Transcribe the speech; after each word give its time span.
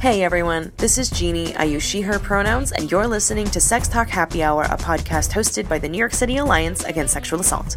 Hey 0.00 0.22
everyone, 0.22 0.72
this 0.78 0.96
is 0.96 1.10
Jeannie. 1.10 1.54
I 1.56 1.64
use 1.64 1.82
she, 1.82 2.00
her 2.00 2.18
pronouns, 2.18 2.72
and 2.72 2.90
you're 2.90 3.06
listening 3.06 3.44
to 3.48 3.60
Sex 3.60 3.86
Talk 3.86 4.08
Happy 4.08 4.42
Hour, 4.42 4.62
a 4.62 4.78
podcast 4.78 5.30
hosted 5.30 5.68
by 5.68 5.78
the 5.78 5.90
New 5.90 5.98
York 5.98 6.14
City 6.14 6.38
Alliance 6.38 6.82
Against 6.84 7.12
Sexual 7.12 7.40
Assault. 7.40 7.76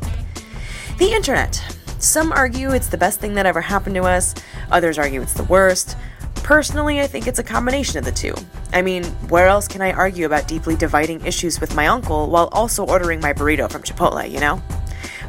The 0.99 1.12
internet. 1.12 1.62
Some 1.99 2.31
argue 2.31 2.71
it's 2.71 2.88
the 2.88 2.98
best 2.98 3.20
thing 3.20 3.34
that 3.34 3.45
ever 3.45 3.59
happened 3.59 3.95
to 3.95 4.04
us, 4.04 4.34
others 4.71 4.98
argue 4.98 5.21
it's 5.21 5.34
the 5.34 5.44
worst. 5.44 5.98
Personally, 6.36 7.02
I 7.02 7.07
think 7.07 7.27
it's 7.27 7.39
a 7.39 7.44
combination 7.44 7.99
of 7.99 8.05
the 8.05 8.12
two. 8.13 8.34
I 8.71 8.81
mean, 8.81 9.03
where 9.27 9.48
else 9.48 9.67
can 9.67 9.81
I 9.81 9.91
argue 9.91 10.26
about 10.26 10.48
deeply 10.48 10.77
dividing 10.77 11.26
issues 11.26 11.59
with 11.59 11.76
my 11.76 11.88
uncle 11.88 12.30
while 12.30 12.48
also 12.53 12.85
ordering 12.85 13.20
my 13.20 13.34
burrito 13.34 13.70
from 13.70 13.84
Chipotle, 13.84 14.31
you 14.31 14.40
know? 14.40 14.63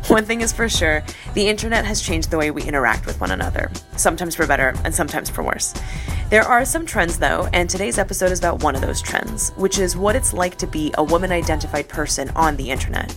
One 0.08 0.26
thing 0.26 0.42
is 0.42 0.52
for 0.52 0.68
sure 0.68 1.02
the 1.32 1.48
internet 1.48 1.86
has 1.86 2.02
changed 2.02 2.30
the 2.30 2.36
way 2.36 2.50
we 2.50 2.62
interact 2.62 3.06
with 3.06 3.18
one 3.22 3.30
another, 3.30 3.70
sometimes 3.96 4.34
for 4.34 4.46
better 4.46 4.74
and 4.84 4.94
sometimes 4.94 5.30
for 5.30 5.42
worse. 5.42 5.72
There 6.28 6.42
are 6.42 6.66
some 6.66 6.84
trends 6.84 7.18
though, 7.18 7.48
and 7.54 7.70
today's 7.70 7.98
episode 7.98 8.30
is 8.30 8.38
about 8.38 8.62
one 8.62 8.74
of 8.74 8.82
those 8.82 9.00
trends, 9.00 9.50
which 9.52 9.78
is 9.78 9.96
what 9.96 10.14
it's 10.14 10.34
like 10.34 10.58
to 10.58 10.66
be 10.66 10.92
a 10.98 11.04
woman 11.04 11.32
identified 11.32 11.88
person 11.88 12.28
on 12.30 12.56
the 12.56 12.70
internet. 12.70 13.16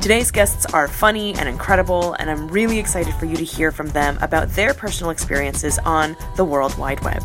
Today's 0.00 0.30
guests 0.30 0.66
are 0.66 0.86
funny 0.86 1.34
and 1.34 1.48
incredible, 1.48 2.12
and 2.14 2.30
I'm 2.30 2.46
really 2.46 2.78
excited 2.78 3.12
for 3.14 3.26
you 3.26 3.36
to 3.36 3.44
hear 3.44 3.72
from 3.72 3.88
them 3.88 4.16
about 4.22 4.50
their 4.50 4.72
personal 4.72 5.10
experiences 5.10 5.80
on 5.80 6.16
the 6.36 6.44
World 6.44 6.78
Wide 6.78 7.02
Web. 7.02 7.24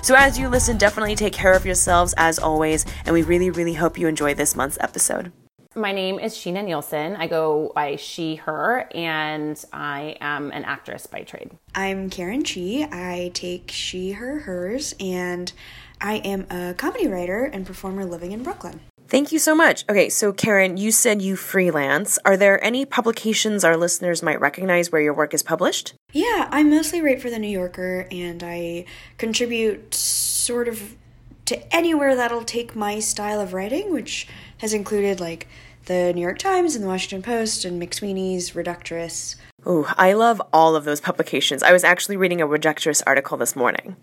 So, 0.00 0.14
as 0.16 0.38
you 0.38 0.48
listen, 0.48 0.78
definitely 0.78 1.16
take 1.16 1.34
care 1.34 1.52
of 1.52 1.66
yourselves 1.66 2.14
as 2.16 2.38
always, 2.38 2.86
and 3.04 3.12
we 3.12 3.22
really, 3.22 3.50
really 3.50 3.74
hope 3.74 3.98
you 3.98 4.08
enjoy 4.08 4.32
this 4.32 4.56
month's 4.56 4.78
episode. 4.80 5.32
My 5.78 5.92
name 5.92 6.18
is 6.18 6.34
Sheena 6.34 6.64
Nielsen. 6.64 7.14
I 7.14 7.28
go 7.28 7.70
by 7.72 7.94
she, 7.94 8.34
her, 8.34 8.88
and 8.92 9.64
I 9.72 10.16
am 10.20 10.50
an 10.50 10.64
actress 10.64 11.06
by 11.06 11.22
trade. 11.22 11.52
I'm 11.72 12.10
Karen 12.10 12.42
Chee. 12.42 12.82
I 12.82 13.30
take 13.32 13.70
she, 13.70 14.10
her, 14.10 14.40
hers, 14.40 14.96
and 14.98 15.52
I 16.00 16.14
am 16.16 16.48
a 16.50 16.74
comedy 16.74 17.06
writer 17.06 17.44
and 17.44 17.64
performer 17.64 18.04
living 18.04 18.32
in 18.32 18.42
Brooklyn. 18.42 18.80
Thank 19.06 19.30
you 19.30 19.38
so 19.38 19.54
much. 19.54 19.84
Okay, 19.88 20.08
so 20.08 20.32
Karen, 20.32 20.76
you 20.76 20.90
said 20.90 21.22
you 21.22 21.36
freelance. 21.36 22.18
Are 22.24 22.36
there 22.36 22.62
any 22.62 22.84
publications 22.84 23.62
our 23.62 23.76
listeners 23.76 24.20
might 24.20 24.40
recognize 24.40 24.90
where 24.90 25.00
your 25.00 25.14
work 25.14 25.32
is 25.32 25.44
published? 25.44 25.94
Yeah, 26.12 26.48
I 26.50 26.64
mostly 26.64 27.00
write 27.00 27.22
for 27.22 27.30
The 27.30 27.38
New 27.38 27.48
Yorker 27.48 28.08
and 28.10 28.42
I 28.42 28.84
contribute 29.16 29.94
sort 29.94 30.66
of 30.66 30.96
to 31.48 31.74
anywhere 31.74 32.14
that'll 32.14 32.44
take 32.44 32.76
my 32.76 33.00
style 33.00 33.40
of 33.40 33.54
writing, 33.54 33.90
which 33.90 34.28
has 34.58 34.74
included 34.74 35.18
like 35.18 35.48
the 35.86 36.12
New 36.14 36.20
York 36.20 36.38
Times 36.38 36.74
and 36.74 36.84
the 36.84 36.88
Washington 36.88 37.22
Post 37.22 37.64
and 37.64 37.80
McSweeney's, 37.80 38.50
Reductress. 38.50 39.36
Ooh, 39.66 39.86
I 39.96 40.12
love 40.12 40.42
all 40.52 40.76
of 40.76 40.84
those 40.84 41.00
publications. 41.00 41.62
I 41.62 41.72
was 41.72 41.84
actually 41.84 42.18
reading 42.18 42.42
a 42.42 42.46
Reductress 42.46 43.02
article 43.06 43.38
this 43.38 43.56
morning. 43.56 43.96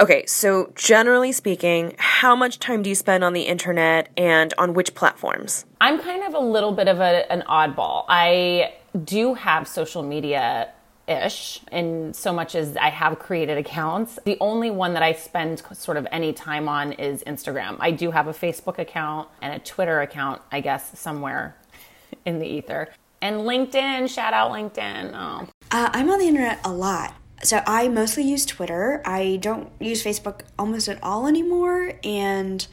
Okay, 0.00 0.26
so 0.26 0.72
generally 0.74 1.30
speaking, 1.30 1.94
how 1.98 2.34
much 2.34 2.58
time 2.58 2.82
do 2.82 2.90
you 2.90 2.96
spend 2.96 3.22
on 3.22 3.32
the 3.32 3.42
internet 3.42 4.08
and 4.16 4.52
on 4.58 4.74
which 4.74 4.94
platforms? 4.94 5.64
I'm 5.80 6.00
kind 6.00 6.24
of 6.24 6.34
a 6.34 6.40
little 6.40 6.72
bit 6.72 6.88
of 6.88 6.98
a, 6.98 7.30
an 7.30 7.44
oddball. 7.48 8.06
I 8.08 8.74
do 9.04 9.34
have 9.34 9.68
social 9.68 10.02
media 10.02 10.72
ish 11.08 11.60
in 11.72 12.12
so 12.12 12.32
much 12.32 12.54
as 12.54 12.76
I 12.76 12.90
have 12.90 13.18
created 13.18 13.58
accounts. 13.58 14.18
The 14.24 14.36
only 14.40 14.70
one 14.70 14.94
that 14.94 15.02
I 15.02 15.12
spend 15.12 15.62
sort 15.72 15.96
of 15.96 16.06
any 16.12 16.32
time 16.32 16.68
on 16.68 16.92
is 16.92 17.22
Instagram. 17.24 17.76
I 17.80 17.90
do 17.90 18.10
have 18.10 18.28
a 18.28 18.32
Facebook 18.32 18.78
account 18.78 19.28
and 19.40 19.54
a 19.54 19.58
Twitter 19.58 20.00
account, 20.00 20.42
I 20.52 20.60
guess, 20.60 20.98
somewhere 20.98 21.56
in 22.24 22.38
the 22.38 22.46
ether. 22.46 22.88
And 23.20 23.40
LinkedIn, 23.40 24.08
shout 24.08 24.32
out 24.32 24.52
LinkedIn. 24.52 25.12
Oh. 25.14 25.48
Uh, 25.70 25.90
I'm 25.92 26.08
on 26.10 26.18
the 26.18 26.28
internet 26.28 26.60
a 26.64 26.72
lot. 26.72 27.14
So 27.42 27.62
I 27.66 27.88
mostly 27.88 28.24
use 28.24 28.44
Twitter. 28.44 29.00
I 29.04 29.38
don't 29.40 29.70
use 29.80 30.02
Facebook 30.02 30.40
almost 30.58 30.88
at 30.88 31.02
all 31.02 31.26
anymore. 31.26 31.92
And 32.04 32.66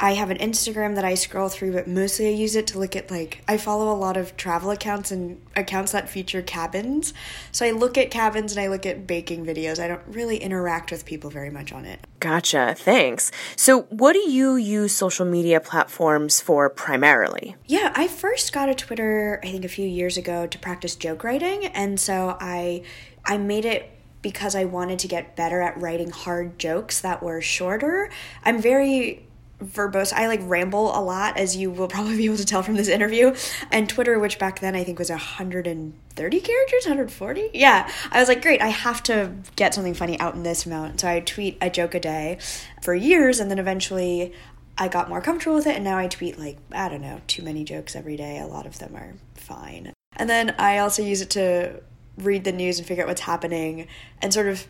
I 0.00 0.14
have 0.14 0.30
an 0.30 0.38
Instagram 0.38 0.96
that 0.96 1.04
I 1.04 1.14
scroll 1.14 1.48
through, 1.48 1.72
but 1.72 1.86
mostly 1.86 2.26
I 2.26 2.30
use 2.30 2.56
it 2.56 2.66
to 2.68 2.78
look 2.78 2.96
at 2.96 3.10
like 3.10 3.42
I 3.46 3.56
follow 3.56 3.92
a 3.92 3.96
lot 3.96 4.16
of 4.16 4.36
travel 4.36 4.70
accounts 4.70 5.12
and 5.12 5.40
accounts 5.54 5.92
that 5.92 6.08
feature 6.08 6.42
cabins. 6.42 7.14
So 7.52 7.64
I 7.64 7.70
look 7.70 7.96
at 7.96 8.10
cabins 8.10 8.52
and 8.52 8.60
I 8.60 8.68
look 8.68 8.86
at 8.86 9.06
baking 9.06 9.46
videos. 9.46 9.78
I 9.78 9.86
don't 9.86 10.02
really 10.06 10.38
interact 10.38 10.90
with 10.90 11.04
people 11.04 11.30
very 11.30 11.50
much 11.50 11.72
on 11.72 11.84
it. 11.84 12.06
Gotcha. 12.18 12.74
Thanks. 12.76 13.30
So, 13.54 13.82
what 13.82 14.14
do 14.14 14.30
you 14.30 14.56
use 14.56 14.92
social 14.92 15.26
media 15.26 15.60
platforms 15.60 16.40
for 16.40 16.68
primarily? 16.70 17.54
Yeah, 17.66 17.92
I 17.94 18.08
first 18.08 18.52
got 18.52 18.68
a 18.68 18.74
Twitter 18.74 19.40
I 19.44 19.50
think 19.52 19.64
a 19.64 19.68
few 19.68 19.86
years 19.86 20.16
ago 20.16 20.46
to 20.46 20.58
practice 20.58 20.96
joke 20.96 21.22
writing, 21.22 21.66
and 21.66 22.00
so 22.00 22.36
I 22.40 22.82
I 23.24 23.38
made 23.38 23.64
it 23.64 23.90
because 24.22 24.56
I 24.56 24.64
wanted 24.64 24.98
to 25.00 25.08
get 25.08 25.36
better 25.36 25.60
at 25.60 25.78
writing 25.80 26.10
hard 26.10 26.58
jokes 26.58 27.00
that 27.02 27.22
were 27.22 27.42
shorter. 27.42 28.08
I'm 28.42 28.60
very 28.60 29.28
verbose. 29.66 30.12
I 30.12 30.26
like 30.26 30.40
ramble 30.42 30.96
a 30.96 31.00
lot, 31.00 31.36
as 31.36 31.56
you 31.56 31.70
will 31.70 31.88
probably 31.94 32.16
be 32.16 32.24
able 32.26 32.36
to 32.36 32.44
tell 32.44 32.62
from 32.62 32.74
this 32.74 32.88
interview. 32.88 33.34
And 33.70 33.88
Twitter, 33.88 34.18
which 34.18 34.38
back 34.38 34.60
then 34.60 34.74
I 34.74 34.84
think 34.84 34.98
was 34.98 35.10
130 35.10 36.40
characters, 36.40 36.84
140. 36.84 37.50
Yeah, 37.54 37.90
I 38.10 38.20
was 38.20 38.28
like, 38.28 38.42
great, 38.42 38.60
I 38.60 38.68
have 38.68 39.02
to 39.04 39.32
get 39.56 39.74
something 39.74 39.94
funny 39.94 40.18
out 40.20 40.34
in 40.34 40.42
this 40.42 40.66
amount. 40.66 41.00
So 41.00 41.08
I 41.08 41.20
tweet 41.20 41.58
a 41.60 41.70
joke 41.70 41.94
a 41.94 42.00
day 42.00 42.38
for 42.82 42.94
years, 42.94 43.40
and 43.40 43.50
then 43.50 43.58
eventually 43.58 44.32
I 44.76 44.88
got 44.88 45.08
more 45.08 45.20
comfortable 45.20 45.56
with 45.56 45.66
it, 45.66 45.76
and 45.76 45.84
now 45.84 45.98
I 45.98 46.08
tweet 46.08 46.38
like, 46.38 46.58
I 46.72 46.88
don't 46.88 47.02
know, 47.02 47.20
too 47.26 47.42
many 47.42 47.64
jokes 47.64 47.94
every 47.94 48.16
day. 48.16 48.38
A 48.38 48.46
lot 48.46 48.66
of 48.66 48.78
them 48.78 48.96
are 48.96 49.14
fine. 49.34 49.92
And 50.16 50.30
then 50.30 50.54
I 50.58 50.78
also 50.78 51.02
use 51.02 51.20
it 51.20 51.30
to 51.30 51.80
read 52.18 52.44
the 52.44 52.52
news 52.52 52.78
and 52.78 52.86
figure 52.86 53.02
out 53.02 53.08
what's 53.08 53.22
happening 53.22 53.88
and 54.22 54.32
sort 54.32 54.46
of 54.46 54.66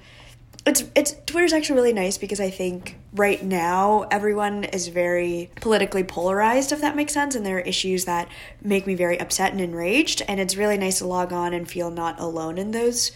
it's 0.66 0.84
it's 0.94 1.14
Twitter's 1.26 1.52
actually 1.52 1.76
really 1.76 1.92
nice 1.92 2.16
because 2.16 2.40
I 2.40 2.50
think 2.50 2.96
right 3.14 3.42
now 3.42 4.06
everyone 4.10 4.64
is 4.64 4.88
very 4.88 5.50
politically 5.56 6.04
polarized 6.04 6.72
if 6.72 6.80
that 6.80 6.96
makes 6.96 7.12
sense 7.12 7.34
and 7.34 7.44
there 7.44 7.58
are 7.58 7.60
issues 7.60 8.06
that 8.06 8.28
make 8.62 8.86
me 8.86 8.94
very 8.94 9.20
upset 9.20 9.52
and 9.52 9.60
enraged 9.60 10.22
and 10.26 10.40
it's 10.40 10.56
really 10.56 10.78
nice 10.78 10.98
to 10.98 11.06
log 11.06 11.32
on 11.32 11.52
and 11.52 11.68
feel 11.68 11.90
not 11.90 12.18
alone 12.18 12.56
in 12.56 12.70
those 12.70 13.12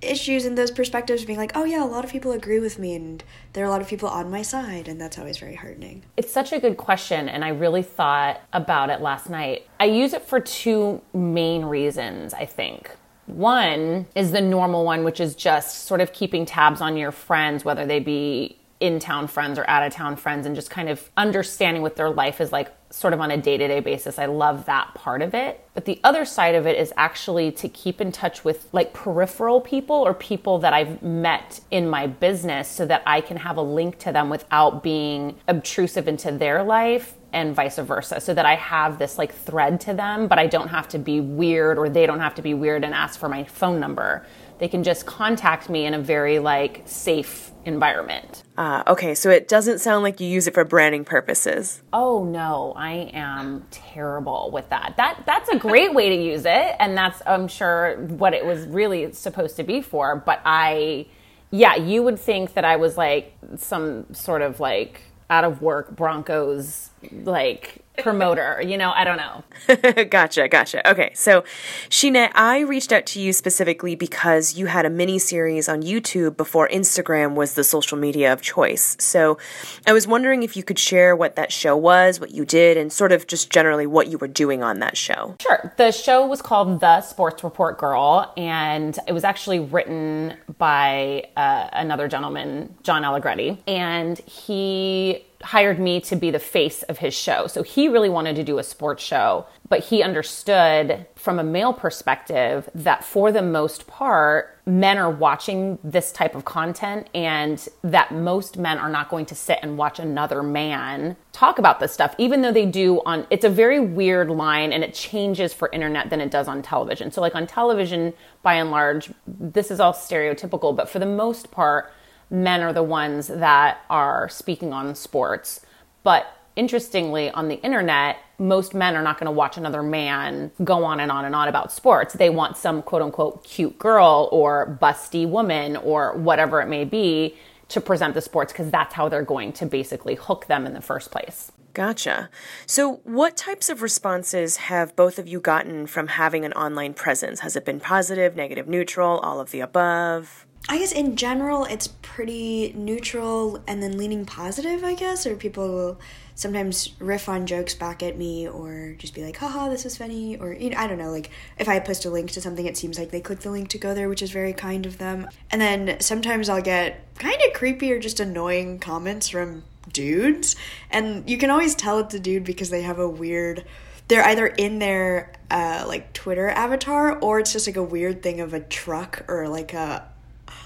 issues 0.00 0.44
and 0.44 0.58
those 0.58 0.72
perspectives 0.72 1.24
being 1.24 1.38
like 1.38 1.52
oh 1.54 1.62
yeah 1.62 1.84
a 1.84 1.86
lot 1.86 2.04
of 2.04 2.10
people 2.10 2.32
agree 2.32 2.58
with 2.58 2.80
me 2.80 2.96
and 2.96 3.22
there 3.52 3.62
are 3.62 3.68
a 3.68 3.70
lot 3.70 3.80
of 3.80 3.86
people 3.86 4.08
on 4.08 4.28
my 4.28 4.42
side 4.42 4.88
and 4.88 5.00
that's 5.00 5.16
always 5.16 5.38
very 5.38 5.54
heartening. 5.54 6.02
It's 6.16 6.32
such 6.32 6.52
a 6.52 6.58
good 6.58 6.76
question 6.76 7.28
and 7.28 7.44
i 7.44 7.48
really 7.48 7.82
thought 7.82 8.40
about 8.52 8.90
it 8.90 9.00
last 9.00 9.30
night. 9.30 9.68
I 9.78 9.84
use 9.84 10.12
it 10.12 10.22
for 10.22 10.40
two 10.40 11.00
main 11.14 11.64
reasons 11.64 12.34
i 12.34 12.44
think 12.44 12.96
one 13.26 14.06
is 14.14 14.32
the 14.32 14.40
normal 14.40 14.84
one, 14.84 15.04
which 15.04 15.20
is 15.20 15.34
just 15.34 15.84
sort 15.84 16.00
of 16.00 16.12
keeping 16.12 16.44
tabs 16.44 16.80
on 16.80 16.96
your 16.96 17.12
friends, 17.12 17.64
whether 17.64 17.86
they 17.86 18.00
be 18.00 18.58
in 18.80 18.98
town 18.98 19.28
friends 19.28 19.60
or 19.60 19.68
out 19.70 19.86
of 19.86 19.92
town 19.92 20.16
friends, 20.16 20.44
and 20.44 20.56
just 20.56 20.68
kind 20.68 20.88
of 20.88 21.08
understanding 21.16 21.82
what 21.82 21.94
their 21.94 22.10
life 22.10 22.40
is 22.40 22.50
like, 22.50 22.72
sort 22.90 23.14
of 23.14 23.20
on 23.20 23.30
a 23.30 23.36
day 23.36 23.56
to 23.56 23.68
day 23.68 23.78
basis. 23.78 24.18
I 24.18 24.26
love 24.26 24.66
that 24.66 24.92
part 24.94 25.22
of 25.22 25.34
it. 25.34 25.64
But 25.72 25.84
the 25.84 26.00
other 26.02 26.24
side 26.24 26.56
of 26.56 26.66
it 26.66 26.76
is 26.76 26.92
actually 26.96 27.52
to 27.52 27.68
keep 27.68 28.00
in 28.00 28.10
touch 28.10 28.44
with 28.44 28.68
like 28.72 28.92
peripheral 28.92 29.60
people 29.60 29.96
or 29.96 30.12
people 30.12 30.58
that 30.58 30.72
I've 30.72 31.00
met 31.00 31.60
in 31.70 31.88
my 31.88 32.08
business 32.08 32.68
so 32.68 32.84
that 32.86 33.02
I 33.06 33.20
can 33.20 33.36
have 33.36 33.56
a 33.56 33.62
link 33.62 33.98
to 34.00 34.12
them 34.12 34.28
without 34.28 34.82
being 34.82 35.36
obtrusive 35.46 36.08
into 36.08 36.32
their 36.32 36.64
life 36.64 37.14
and 37.32 37.54
vice 37.54 37.78
versa 37.78 38.20
so 38.20 38.34
that 38.34 38.46
I 38.46 38.56
have 38.56 38.98
this 38.98 39.18
like 39.18 39.34
thread 39.34 39.80
to 39.82 39.94
them, 39.94 40.28
but 40.28 40.38
I 40.38 40.46
don't 40.46 40.68
have 40.68 40.88
to 40.88 40.98
be 40.98 41.20
weird 41.20 41.78
or 41.78 41.88
they 41.88 42.06
don't 42.06 42.20
have 42.20 42.34
to 42.36 42.42
be 42.42 42.54
weird 42.54 42.84
and 42.84 42.94
ask 42.94 43.18
for 43.18 43.28
my 43.28 43.44
phone 43.44 43.80
number. 43.80 44.26
They 44.58 44.68
can 44.68 44.82
just 44.84 45.06
contact 45.06 45.68
me 45.68 45.86
in 45.86 45.94
a 45.94 45.98
very 45.98 46.38
like 46.38 46.82
safe 46.84 47.50
environment. 47.64 48.42
Uh, 48.56 48.82
okay, 48.86 49.14
so 49.14 49.30
it 49.30 49.48
doesn't 49.48 49.78
sound 49.78 50.02
like 50.02 50.20
you 50.20 50.26
use 50.26 50.46
it 50.46 50.54
for 50.54 50.64
branding 50.64 51.04
purposes. 51.04 51.82
Oh 51.92 52.24
no, 52.24 52.72
I 52.76 53.10
am 53.12 53.64
terrible 53.70 54.50
with 54.52 54.68
that. 54.70 54.94
That 54.96 55.22
that's 55.26 55.48
a 55.48 55.56
great 55.56 55.94
way 55.94 56.10
to 56.10 56.14
use 56.14 56.44
it, 56.44 56.76
and 56.78 56.96
that's 56.96 57.22
I'm 57.26 57.48
sure 57.48 57.96
what 57.96 58.34
it 58.34 58.44
was 58.44 58.66
really 58.66 59.12
supposed 59.12 59.56
to 59.56 59.62
be 59.62 59.80
for. 59.80 60.16
But 60.16 60.40
I, 60.44 61.06
yeah, 61.50 61.76
you 61.76 62.02
would 62.02 62.18
think 62.18 62.54
that 62.54 62.64
I 62.64 62.76
was 62.76 62.96
like 62.96 63.34
some 63.56 64.12
sort 64.12 64.42
of 64.42 64.60
like 64.60 65.00
out 65.32 65.44
of 65.44 65.62
work 65.62 65.96
Broncos 65.96 66.90
like 67.10 67.81
promoter, 67.98 68.62
you 68.64 68.78
know, 68.78 68.90
I 68.92 69.04
don't 69.04 69.18
know. 69.18 70.04
gotcha, 70.04 70.48
gotcha. 70.48 70.88
Okay, 70.90 71.12
so 71.14 71.42
Sheena, 71.90 72.30
I 72.34 72.60
reached 72.60 72.92
out 72.92 73.06
to 73.06 73.20
you 73.20 73.32
specifically 73.32 73.94
because 73.94 74.56
you 74.56 74.66
had 74.66 74.86
a 74.86 74.90
mini 74.90 75.18
series 75.18 75.68
on 75.68 75.82
YouTube 75.82 76.36
before 76.36 76.68
Instagram 76.68 77.34
was 77.34 77.54
the 77.54 77.64
social 77.64 77.98
media 77.98 78.32
of 78.32 78.40
choice. 78.40 78.96
So 78.98 79.38
I 79.86 79.92
was 79.92 80.06
wondering 80.06 80.42
if 80.42 80.56
you 80.56 80.62
could 80.62 80.78
share 80.78 81.14
what 81.14 81.36
that 81.36 81.52
show 81.52 81.76
was, 81.76 82.18
what 82.18 82.30
you 82.30 82.44
did, 82.44 82.76
and 82.76 82.92
sort 82.92 83.12
of 83.12 83.26
just 83.26 83.50
generally 83.50 83.86
what 83.86 84.08
you 84.08 84.18
were 84.18 84.28
doing 84.28 84.62
on 84.62 84.78
that 84.80 84.96
show. 84.96 85.36
Sure. 85.40 85.74
The 85.76 85.92
show 85.92 86.26
was 86.26 86.40
called 86.40 86.80
The 86.80 87.02
Sports 87.02 87.44
Report 87.44 87.78
Girl, 87.78 88.32
and 88.36 88.98
it 89.06 89.12
was 89.12 89.24
actually 89.24 89.60
written 89.60 90.34
by 90.58 91.24
uh, 91.36 91.68
another 91.72 92.08
gentleman, 92.08 92.74
John 92.82 93.04
Allegretti, 93.04 93.62
and 93.66 94.18
he 94.20 95.26
hired 95.42 95.78
me 95.78 96.00
to 96.02 96.16
be 96.16 96.30
the 96.30 96.38
face 96.38 96.82
of 96.84 96.98
his 96.98 97.14
show. 97.14 97.46
So 97.46 97.62
he 97.62 97.88
really 97.88 98.08
wanted 98.08 98.36
to 98.36 98.44
do 98.44 98.58
a 98.58 98.62
sports 98.62 99.02
show, 99.02 99.46
but 99.68 99.80
he 99.80 100.02
understood 100.02 101.06
from 101.16 101.38
a 101.38 101.44
male 101.44 101.72
perspective 101.72 102.68
that 102.74 103.04
for 103.04 103.32
the 103.32 103.42
most 103.42 103.86
part, 103.86 104.58
men 104.64 104.96
are 104.98 105.10
watching 105.10 105.78
this 105.82 106.12
type 106.12 106.34
of 106.34 106.44
content 106.44 107.08
and 107.14 107.68
that 107.82 108.12
most 108.12 108.56
men 108.56 108.78
are 108.78 108.90
not 108.90 109.08
going 109.08 109.26
to 109.26 109.34
sit 109.34 109.58
and 109.62 109.76
watch 109.76 109.98
another 109.98 110.42
man 110.42 111.16
talk 111.32 111.58
about 111.58 111.80
this 111.80 111.92
stuff 111.92 112.14
even 112.16 112.42
though 112.42 112.52
they 112.52 112.66
do 112.66 113.00
on 113.04 113.26
it's 113.30 113.44
a 113.44 113.48
very 113.48 113.80
weird 113.80 114.30
line 114.30 114.72
and 114.72 114.84
it 114.84 114.94
changes 114.94 115.52
for 115.52 115.68
internet 115.72 116.10
than 116.10 116.20
it 116.20 116.30
does 116.30 116.46
on 116.46 116.62
television. 116.62 117.10
So 117.10 117.20
like 117.20 117.34
on 117.34 117.46
television 117.46 118.12
by 118.42 118.54
and 118.54 118.70
large 118.70 119.10
this 119.26 119.70
is 119.70 119.80
all 119.80 119.92
stereotypical, 119.92 120.76
but 120.76 120.88
for 120.88 121.00
the 121.00 121.06
most 121.06 121.50
part 121.50 121.92
men 122.32 122.62
are 122.62 122.72
the 122.72 122.82
ones 122.82 123.28
that 123.28 123.82
are 123.90 124.28
speaking 124.30 124.72
on 124.72 124.94
sports. 124.94 125.60
But 126.02 126.26
interestingly, 126.56 127.30
on 127.30 127.48
the 127.48 127.60
internet, 127.62 128.16
most 128.38 128.74
men 128.74 128.96
are 128.96 129.02
not 129.02 129.18
going 129.18 129.26
to 129.26 129.32
watch 129.32 129.56
another 129.56 129.82
man 129.82 130.50
go 130.64 130.82
on 130.84 130.98
and 130.98 131.12
on 131.12 131.24
and 131.24 131.34
on 131.34 131.46
about 131.46 131.70
sports. 131.70 132.14
They 132.14 132.30
want 132.30 132.56
some 132.56 132.82
quote 132.82 133.02
unquote 133.02 133.44
cute 133.44 133.78
girl 133.78 134.28
or 134.32 134.78
busty 134.80 135.28
woman 135.28 135.76
or 135.76 136.16
whatever 136.16 136.60
it 136.60 136.68
may 136.68 136.84
be 136.84 137.36
to 137.68 137.80
present 137.80 138.14
the 138.14 138.20
sports 138.20 138.52
because 138.52 138.70
that's 138.70 138.94
how 138.94 139.08
they're 139.08 139.22
going 139.22 139.52
to 139.52 139.66
basically 139.66 140.14
hook 140.14 140.46
them 140.46 140.66
in 140.66 140.72
the 140.74 140.80
first 140.80 141.10
place. 141.10 141.52
Gotcha. 141.74 142.28
So, 142.66 143.00
what 143.04 143.34
types 143.36 143.70
of 143.70 143.80
responses 143.80 144.56
have 144.56 144.94
both 144.94 145.18
of 145.18 145.26
you 145.26 145.40
gotten 145.40 145.86
from 145.86 146.08
having 146.08 146.44
an 146.44 146.52
online 146.52 146.92
presence? 146.92 147.40
Has 147.40 147.56
it 147.56 147.64
been 147.64 147.80
positive, 147.80 148.36
negative, 148.36 148.68
neutral, 148.68 149.18
all 149.20 149.40
of 149.40 149.52
the 149.52 149.60
above? 149.60 150.46
I 150.68 150.78
guess 150.78 150.92
in 150.92 151.16
general 151.16 151.64
it's 151.64 151.88
pretty 151.88 152.72
neutral 152.76 153.62
and 153.66 153.82
then 153.82 153.98
leaning 153.98 154.24
positive, 154.24 154.84
I 154.84 154.94
guess, 154.94 155.26
or 155.26 155.34
people 155.34 155.68
will 155.68 156.00
sometimes 156.34 156.92
riff 157.00 157.28
on 157.28 157.46
jokes 157.46 157.74
back 157.74 158.02
at 158.02 158.16
me 158.16 158.48
or 158.48 158.94
just 158.98 159.14
be 159.14 159.24
like, 159.24 159.36
haha, 159.36 159.68
this 159.68 159.84
is 159.84 159.96
funny, 159.96 160.36
or 160.38 160.52
you 160.52 160.70
know, 160.70 160.78
I 160.78 160.86
don't 160.86 160.98
know, 160.98 161.10
like 161.10 161.30
if 161.58 161.68
I 161.68 161.80
post 161.80 162.04
a 162.04 162.10
link 162.10 162.30
to 162.32 162.40
something, 162.40 162.64
it 162.64 162.76
seems 162.76 162.98
like 162.98 163.10
they 163.10 163.20
click 163.20 163.40
the 163.40 163.50
link 163.50 163.68
to 163.70 163.78
go 163.78 163.92
there, 163.92 164.08
which 164.08 164.22
is 164.22 164.30
very 164.30 164.52
kind 164.52 164.86
of 164.86 164.98
them. 164.98 165.28
And 165.50 165.60
then 165.60 166.00
sometimes 166.00 166.48
I'll 166.48 166.62
get 166.62 167.00
kind 167.16 167.38
of 167.46 167.52
creepy 167.54 167.92
or 167.92 167.98
just 167.98 168.20
annoying 168.20 168.78
comments 168.78 169.28
from 169.28 169.64
dudes, 169.92 170.54
and 170.90 171.28
you 171.28 171.38
can 171.38 171.50
always 171.50 171.74
tell 171.74 171.98
it's 171.98 172.14
a 172.14 172.20
dude 172.20 172.44
because 172.44 172.70
they 172.70 172.82
have 172.82 172.98
a 172.98 173.08
weird 173.08 173.64
they're 174.08 174.24
either 174.24 174.46
in 174.46 174.78
their 174.78 175.32
uh, 175.50 175.84
like 175.86 176.12
Twitter 176.12 176.48
avatar 176.48 177.18
or 177.20 177.38
it's 177.38 177.52
just 177.52 177.66
like 177.66 177.76
a 177.76 177.82
weird 177.82 178.22
thing 178.22 178.40
of 178.40 178.52
a 178.52 178.60
truck 178.60 179.24
or 179.28 179.48
like 179.48 179.72
a 179.72 180.06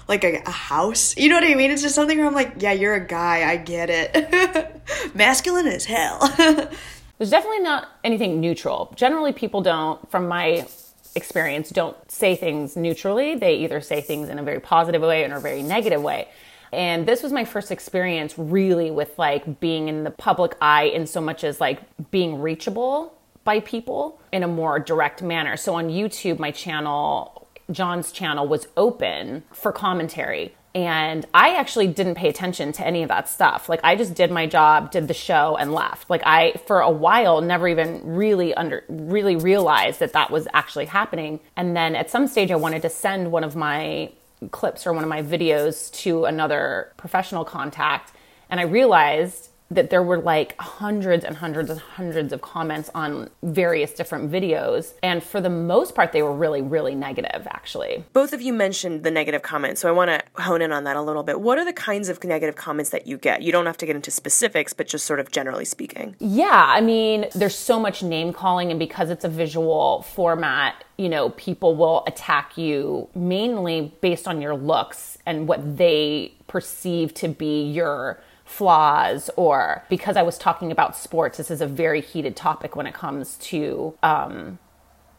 like 0.07 0.23
a, 0.23 0.41
a 0.45 0.51
house. 0.51 1.15
You 1.17 1.29
know 1.29 1.35
what 1.35 1.43
I 1.43 1.55
mean? 1.55 1.71
It's 1.71 1.81
just 1.81 1.95
something 1.95 2.17
where 2.17 2.27
I'm 2.27 2.33
like, 2.33 2.55
yeah, 2.59 2.71
you're 2.71 2.95
a 2.95 3.05
guy. 3.05 3.49
I 3.49 3.57
get 3.57 3.89
it. 3.89 4.81
Masculine 5.15 5.67
as 5.67 5.85
hell. 5.85 6.19
There's 7.17 7.31
definitely 7.31 7.61
not 7.61 7.89
anything 8.03 8.39
neutral. 8.39 8.93
Generally, 8.95 9.33
people 9.33 9.61
don't, 9.61 10.09
from 10.11 10.27
my 10.27 10.67
experience, 11.15 11.69
don't 11.69 11.97
say 12.09 12.35
things 12.35 12.75
neutrally. 12.75 13.35
They 13.35 13.55
either 13.55 13.81
say 13.81 14.01
things 14.01 14.29
in 14.29 14.39
a 14.39 14.43
very 14.43 14.59
positive 14.59 15.01
way 15.01 15.25
or 15.25 15.35
a 15.35 15.41
very 15.41 15.63
negative 15.63 16.01
way. 16.01 16.27
And 16.71 17.07
this 17.07 17.23
was 17.23 17.31
my 17.31 17.45
first 17.45 17.71
experience 17.71 18.37
really 18.37 18.91
with 18.91 19.17
like 19.17 19.59
being 19.59 19.87
in 19.87 20.03
the 20.03 20.11
public 20.11 20.55
eye 20.61 20.83
in 20.83 21.07
so 21.07 21.21
much 21.21 21.43
as 21.43 21.59
like 21.59 21.81
being 22.11 22.41
reachable 22.41 23.17
by 23.43 23.61
people 23.61 24.19
in 24.31 24.43
a 24.43 24.47
more 24.47 24.77
direct 24.77 25.23
manner. 25.23 25.55
So 25.57 25.75
on 25.75 25.89
YouTube, 25.89 26.37
my 26.37 26.51
channel 26.51 27.46
John's 27.71 28.11
channel 28.11 28.47
was 28.47 28.67
open 28.77 29.43
for 29.51 29.71
commentary. 29.71 30.55
And 30.75 31.25
I 31.33 31.55
actually 31.55 31.87
didn't 31.87 32.15
pay 32.15 32.29
attention 32.29 32.71
to 32.73 32.85
any 32.85 33.01
of 33.01 33.09
that 33.09 33.27
stuff. 33.27 33.67
Like 33.67 33.79
I 33.83 33.95
just 33.95 34.13
did 34.13 34.29
my 34.29 34.45
job, 34.45 34.91
did 34.91 35.07
the 35.07 35.13
show 35.13 35.57
and 35.57 35.73
left. 35.73 36.09
Like 36.09 36.21
I 36.23 36.53
for 36.67 36.81
a 36.81 36.91
while 36.91 37.41
never 37.41 37.67
even 37.67 38.01
really 38.03 38.53
under 38.53 38.83
really 38.87 39.35
realized 39.35 39.99
that 40.01 40.13
that 40.13 40.29
was 40.29 40.47
actually 40.53 40.85
happening. 40.85 41.39
And 41.55 41.75
then 41.75 41.95
at 41.95 42.11
some 42.11 42.27
stage 42.27 42.51
I 42.51 42.57
wanted 42.57 42.83
to 42.83 42.89
send 42.89 43.31
one 43.31 43.43
of 43.43 43.55
my 43.55 44.11
clips 44.51 44.85
or 44.85 44.93
one 44.93 45.03
of 45.03 45.09
my 45.09 45.23
videos 45.23 45.91
to 46.03 46.25
another 46.25 46.93
professional 46.95 47.43
contact 47.43 48.13
and 48.49 48.59
I 48.59 48.63
realized 48.63 49.49
that 49.69 49.89
there 49.89 50.03
were 50.03 50.17
like 50.17 50.59
hundreds 50.59 51.25
and 51.25 51.37
hundreds 51.37 51.69
and 51.69 51.79
hundreds 51.79 52.31
of 52.31 52.41
comments 52.41 52.89
on 52.95 53.29
various 53.43 53.91
different 53.91 54.31
videos. 54.31 54.93
And 55.03 55.23
for 55.23 55.41
the 55.41 55.49
most 55.49 55.93
part, 55.93 56.13
they 56.13 56.21
were 56.21 56.33
really, 56.33 56.61
really 56.61 56.95
negative, 56.95 57.47
actually. 57.49 58.05
Both 58.13 58.33
of 58.33 58.41
you 58.41 58.53
mentioned 58.53 59.03
the 59.03 59.11
negative 59.11 59.41
comments, 59.41 59.81
so 59.81 59.89
I 59.89 59.91
want 59.91 60.09
to 60.09 60.41
hone 60.41 60.61
in 60.61 60.71
on 60.71 60.85
that 60.85 60.95
a 60.95 61.01
little 61.01 61.23
bit. 61.23 61.41
What 61.41 61.57
are 61.57 61.65
the 61.65 61.73
kinds 61.73 62.07
of 62.09 62.23
negative 62.23 62.55
comments 62.55 62.91
that 62.91 63.07
you 63.07 63.17
get? 63.17 63.41
You 63.41 63.51
don't 63.51 63.65
have 63.65 63.77
to 63.77 63.85
get 63.85 63.95
into 63.95 64.11
specifics, 64.11 64.73
but 64.73 64.87
just 64.87 65.05
sort 65.05 65.19
of 65.19 65.31
generally 65.31 65.65
speaking. 65.65 66.15
Yeah, 66.19 66.65
I 66.67 66.81
mean, 66.81 67.27
there's 67.35 67.55
so 67.55 67.79
much 67.79 68.01
name 68.03 68.33
calling, 68.33 68.69
and 68.69 68.79
because 68.79 69.09
it's 69.09 69.25
a 69.25 69.29
visual 69.29 70.03
format, 70.03 70.83
you 70.97 71.09
know, 71.09 71.29
people 71.31 71.75
will 71.75 72.03
attack 72.07 72.57
you 72.57 73.09
mainly 73.13 73.93
based 74.01 74.27
on 74.27 74.41
your 74.41 74.55
looks 74.55 75.17
and 75.25 75.47
what 75.47 75.77
they 75.77 76.33
perceive 76.47 77.13
to 77.15 77.27
be 77.27 77.69
your 77.69 78.19
flaws 78.47 79.29
or 79.35 79.83
because 79.89 80.15
I 80.15 80.23
was 80.23 80.37
talking 80.37 80.71
about 80.71 80.95
sports, 80.95 81.37
this 81.37 81.51
is 81.51 81.61
a 81.61 81.67
very 81.67 82.01
heated 82.01 82.35
topic 82.35 82.75
when 82.75 82.87
it 82.87 82.93
comes 82.93 83.35
to 83.37 83.97
um, 84.01 84.57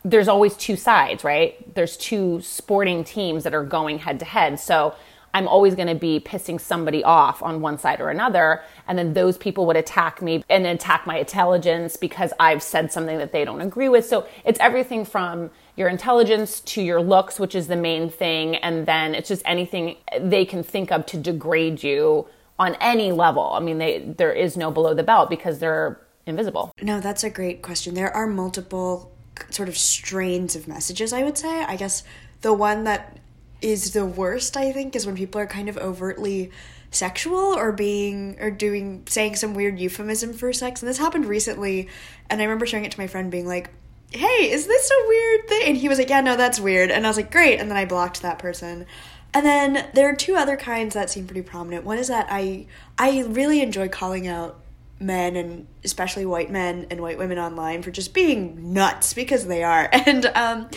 there's 0.05 0.29
always 0.29 0.57
two 0.57 0.77
sides, 0.77 1.23
right? 1.25 1.75
There's 1.75 1.97
two 1.97 2.41
sporting 2.41 3.05
teams 3.05 3.45
that 3.45 3.55
are 3.55 3.65
going 3.65 3.99
head 3.99 4.19
to 4.21 4.25
head. 4.25 4.59
So 4.59 4.95
I'm 5.35 5.47
always 5.47 5.75
going 5.75 5.89
to 5.89 5.95
be 5.95 6.21
pissing 6.21 6.59
somebody 6.59 7.05
off 7.05 7.43
on 7.43 7.61
one 7.61 7.79
side 7.79 8.01
or 8.01 8.09
another. 8.09 8.63
And 8.87 8.99
then 8.99 9.13
those 9.13 9.37
people 9.37 9.67
would 9.67 9.77
attack 9.77 10.23
me 10.23 10.43
and 10.49 10.67
attack 10.67 11.07
my 11.07 11.19
intelligence 11.19 11.97
because 11.97 12.33
I've 12.41 12.63
said 12.63 12.91
something 12.91 13.19
that 13.19 13.33
they 13.33 13.45
don't 13.45 13.61
agree 13.61 13.91
with. 13.91 14.07
So 14.07 14.27
it's 14.45 14.59
everything 14.61 15.05
from 15.05 15.51
your 15.77 15.89
intelligence 15.89 16.61
to 16.61 16.83
your 16.83 17.03
looks, 17.03 17.39
which 17.39 17.55
is 17.55 17.69
the 17.69 17.77
main 17.77 18.09
thing. 18.09 18.57
And 18.57 18.87
then 18.87 19.15
it's 19.15 19.29
just 19.29 19.43
anything 19.45 19.97
they 20.19 20.47
can 20.47 20.63
think 20.63 20.91
of 20.91 21.05
to 21.07 21.19
degrade 21.19 21.83
you 21.83 22.27
on 22.59 22.75
any 22.81 23.13
level. 23.13 23.53
I 23.53 23.61
mean, 23.61 23.79
they 23.79 24.01
there 24.01 24.33
is 24.33 24.57
no 24.57 24.71
below 24.71 24.95
the 24.95 25.03
belt 25.03 25.31
because 25.31 25.59
they're 25.59 26.01
invisible. 26.27 26.73
No, 26.83 27.01
that's 27.01 27.25
a 27.25 27.31
great 27.31 27.63
question. 27.63 27.95
There 27.95 28.15
are 28.15 28.27
multiple 28.27 29.13
sort 29.51 29.69
of 29.69 29.77
strains 29.77 30.57
of 30.57 30.69
messages, 30.69 31.13
I 31.13 31.23
would 31.23 31.39
say. 31.39 31.63
I 31.63 31.77
guess 31.77 32.03
the 32.41 32.53
one 32.53 32.85
that 32.85 33.19
is 33.61 33.93
the 33.93 34.07
worst, 34.07 34.57
I 34.57 34.73
think, 34.73 34.95
is 34.95 35.07
when 35.07 35.17
people 35.17 35.41
are 35.41 35.47
kind 35.47 35.69
of 35.69 35.77
overtly 35.79 36.51
sexual 36.91 37.55
or 37.55 37.73
being 37.73 38.37
or 38.41 38.51
doing 38.51 39.05
saying 39.09 39.37
some 39.37 39.55
weird 39.55 39.79
euphemism 39.79 40.33
for 40.33 40.53
sex. 40.53 40.83
And 40.83 40.89
this 40.89 40.99
happened 40.99 41.27
recently, 41.27 41.89
and 42.31 42.41
I 42.41 42.45
remember 42.45 42.67
showing 42.67 42.85
it 42.85 42.93
to 42.93 43.01
my 43.01 43.07
friend 43.07 43.31
being 43.31 43.47
like, 43.47 43.71
"Hey, 44.11 44.51
is 44.51 44.67
this 44.67 44.91
a 44.91 45.09
weird 45.09 45.49
thing?" 45.49 45.63
And 45.69 45.77
he 45.77 45.89
was 45.89 45.99
like, 45.99 46.11
"Yeah, 46.11 46.21
no, 46.21 46.37
that's 46.37 46.61
weird." 46.61 46.91
And 46.91 47.07
I 47.07 47.11
was 47.11 47.17
like, 47.17 47.31
"Great." 47.31 47.61
And 47.61 47.71
then 47.71 47.77
I 47.77 47.85
blocked 47.85 48.23
that 48.23 48.39
person. 48.39 48.87
And 49.35 49.45
then 49.45 49.89
there 49.95 50.09
are 50.09 50.15
two 50.15 50.37
other 50.37 50.57
kinds 50.57 50.95
that 50.95 51.11
seem 51.11 51.27
pretty 51.27 51.43
prominent. 51.43 51.85
One 51.85 51.99
is 51.99 52.09
that 52.09 52.27
I 52.31 52.67
I 52.97 53.23
really 53.23 53.61
enjoy 53.61 53.89
calling 53.89 54.27
out 54.27 54.61
men 55.01 55.37
and 55.37 55.67
especially 55.85 56.27
white 56.27 56.51
men 56.51 56.87
and 56.91 57.01
white 57.01 57.19
women 57.19 57.39
online 57.39 57.83
for 57.83 57.91
just 57.91 58.15
being 58.15 58.73
nuts 58.73 59.15
because 59.15 59.47
they 59.47 59.63
are. 59.63 59.89
And 60.07 60.27
um, 60.27 60.71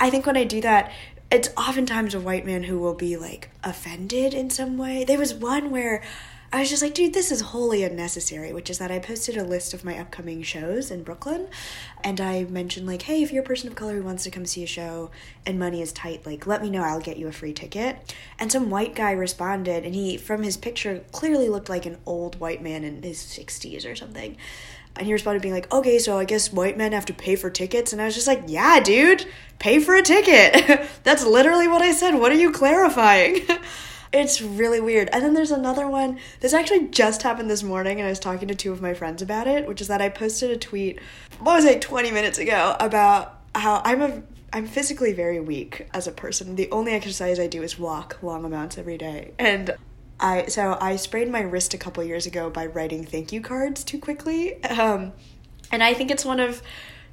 I 0.00 0.10
think 0.10 0.26
when 0.26 0.36
I 0.36 0.44
do 0.44 0.60
that, 0.62 0.92
it's 1.30 1.50
oftentimes 1.56 2.14
a 2.14 2.20
white 2.20 2.46
man 2.46 2.62
who 2.62 2.78
will 2.78 2.94
be 2.94 3.16
like 3.16 3.50
offended 3.62 4.32
in 4.32 4.50
some 4.50 4.78
way. 4.78 5.04
There 5.04 5.18
was 5.18 5.34
one 5.34 5.70
where 5.70 6.02
I 6.50 6.60
was 6.60 6.70
just 6.70 6.82
like, 6.82 6.94
dude, 6.94 7.12
this 7.12 7.30
is 7.30 7.42
wholly 7.42 7.84
unnecessary, 7.84 8.54
which 8.54 8.70
is 8.70 8.78
that 8.78 8.90
I 8.90 8.98
posted 9.00 9.36
a 9.36 9.44
list 9.44 9.74
of 9.74 9.84
my 9.84 9.98
upcoming 9.98 10.42
shows 10.42 10.90
in 10.90 11.02
Brooklyn 11.02 11.46
and 12.02 12.22
I 12.22 12.44
mentioned, 12.44 12.86
like, 12.86 13.02
hey, 13.02 13.22
if 13.22 13.30
you're 13.30 13.42
a 13.42 13.46
person 13.46 13.68
of 13.68 13.74
color 13.74 13.96
who 13.96 14.02
wants 14.02 14.24
to 14.24 14.30
come 14.30 14.46
see 14.46 14.62
a 14.62 14.66
show 14.66 15.10
and 15.44 15.58
money 15.58 15.82
is 15.82 15.92
tight, 15.92 16.24
like, 16.24 16.46
let 16.46 16.62
me 16.62 16.70
know, 16.70 16.82
I'll 16.82 17.00
get 17.00 17.18
you 17.18 17.28
a 17.28 17.32
free 17.32 17.52
ticket. 17.52 18.14
And 18.38 18.50
some 18.50 18.70
white 18.70 18.94
guy 18.94 19.12
responded, 19.12 19.84
and 19.84 19.94
he, 19.94 20.16
from 20.16 20.42
his 20.42 20.56
picture, 20.56 21.04
clearly 21.12 21.50
looked 21.50 21.68
like 21.68 21.84
an 21.84 21.98
old 22.06 22.40
white 22.40 22.62
man 22.62 22.82
in 22.82 23.02
his 23.02 23.18
60s 23.18 23.90
or 23.90 23.94
something. 23.94 24.38
And 24.96 25.06
he 25.06 25.12
responded 25.12 25.42
being 25.42 25.54
like, 25.54 25.70
okay, 25.70 25.98
so 25.98 26.18
I 26.18 26.24
guess 26.24 26.50
white 26.50 26.78
men 26.78 26.92
have 26.92 27.06
to 27.06 27.12
pay 27.12 27.36
for 27.36 27.50
tickets. 27.50 27.92
And 27.92 28.00
I 28.00 28.06
was 28.06 28.14
just 28.14 28.26
like, 28.26 28.44
yeah, 28.46 28.80
dude, 28.80 29.26
pay 29.58 29.80
for 29.80 29.94
a 29.96 30.02
ticket. 30.02 30.88
That's 31.02 31.26
literally 31.26 31.68
what 31.68 31.82
I 31.82 31.92
said. 31.92 32.14
What 32.14 32.32
are 32.32 32.36
you 32.36 32.52
clarifying? 32.52 33.40
It's 34.12 34.40
really 34.40 34.80
weird. 34.80 35.08
And 35.12 35.22
then 35.22 35.34
there's 35.34 35.50
another 35.50 35.88
one. 35.88 36.18
This 36.40 36.54
actually 36.54 36.88
just 36.88 37.22
happened 37.22 37.50
this 37.50 37.62
morning, 37.62 37.98
and 37.98 38.06
I 38.06 38.10
was 38.10 38.18
talking 38.18 38.48
to 38.48 38.54
two 38.54 38.72
of 38.72 38.80
my 38.80 38.94
friends 38.94 39.22
about 39.22 39.46
it, 39.46 39.66
which 39.66 39.80
is 39.80 39.88
that 39.88 40.00
I 40.00 40.08
posted 40.08 40.50
a 40.50 40.56
tweet, 40.56 41.00
what 41.38 41.56
was 41.56 41.64
it, 41.64 41.82
20 41.82 42.10
minutes 42.10 42.38
ago, 42.38 42.76
about 42.80 43.40
how 43.54 43.82
I'm 43.84 44.02
a 44.02 44.22
I'm 44.52 44.66
physically 44.66 45.12
very 45.12 45.40
weak 45.40 45.88
as 45.92 46.06
a 46.06 46.12
person. 46.12 46.56
The 46.56 46.70
only 46.70 46.92
exercise 46.92 47.38
I 47.38 47.48
do 47.48 47.62
is 47.62 47.78
walk 47.78 48.22
long 48.22 48.44
amounts 48.44 48.78
every 48.78 48.96
day. 48.96 49.32
And 49.38 49.74
I 50.18 50.46
so 50.46 50.78
I 50.80 50.96
sprained 50.96 51.30
my 51.30 51.42
wrist 51.42 51.74
a 51.74 51.78
couple 51.78 52.02
years 52.02 52.26
ago 52.26 52.48
by 52.48 52.66
writing 52.66 53.04
thank 53.04 53.32
you 53.32 53.40
cards 53.40 53.84
too 53.84 53.98
quickly. 53.98 54.62
Um, 54.64 55.12
and 55.70 55.82
I 55.82 55.92
think 55.92 56.10
it's 56.10 56.24
one 56.24 56.40
of 56.40 56.62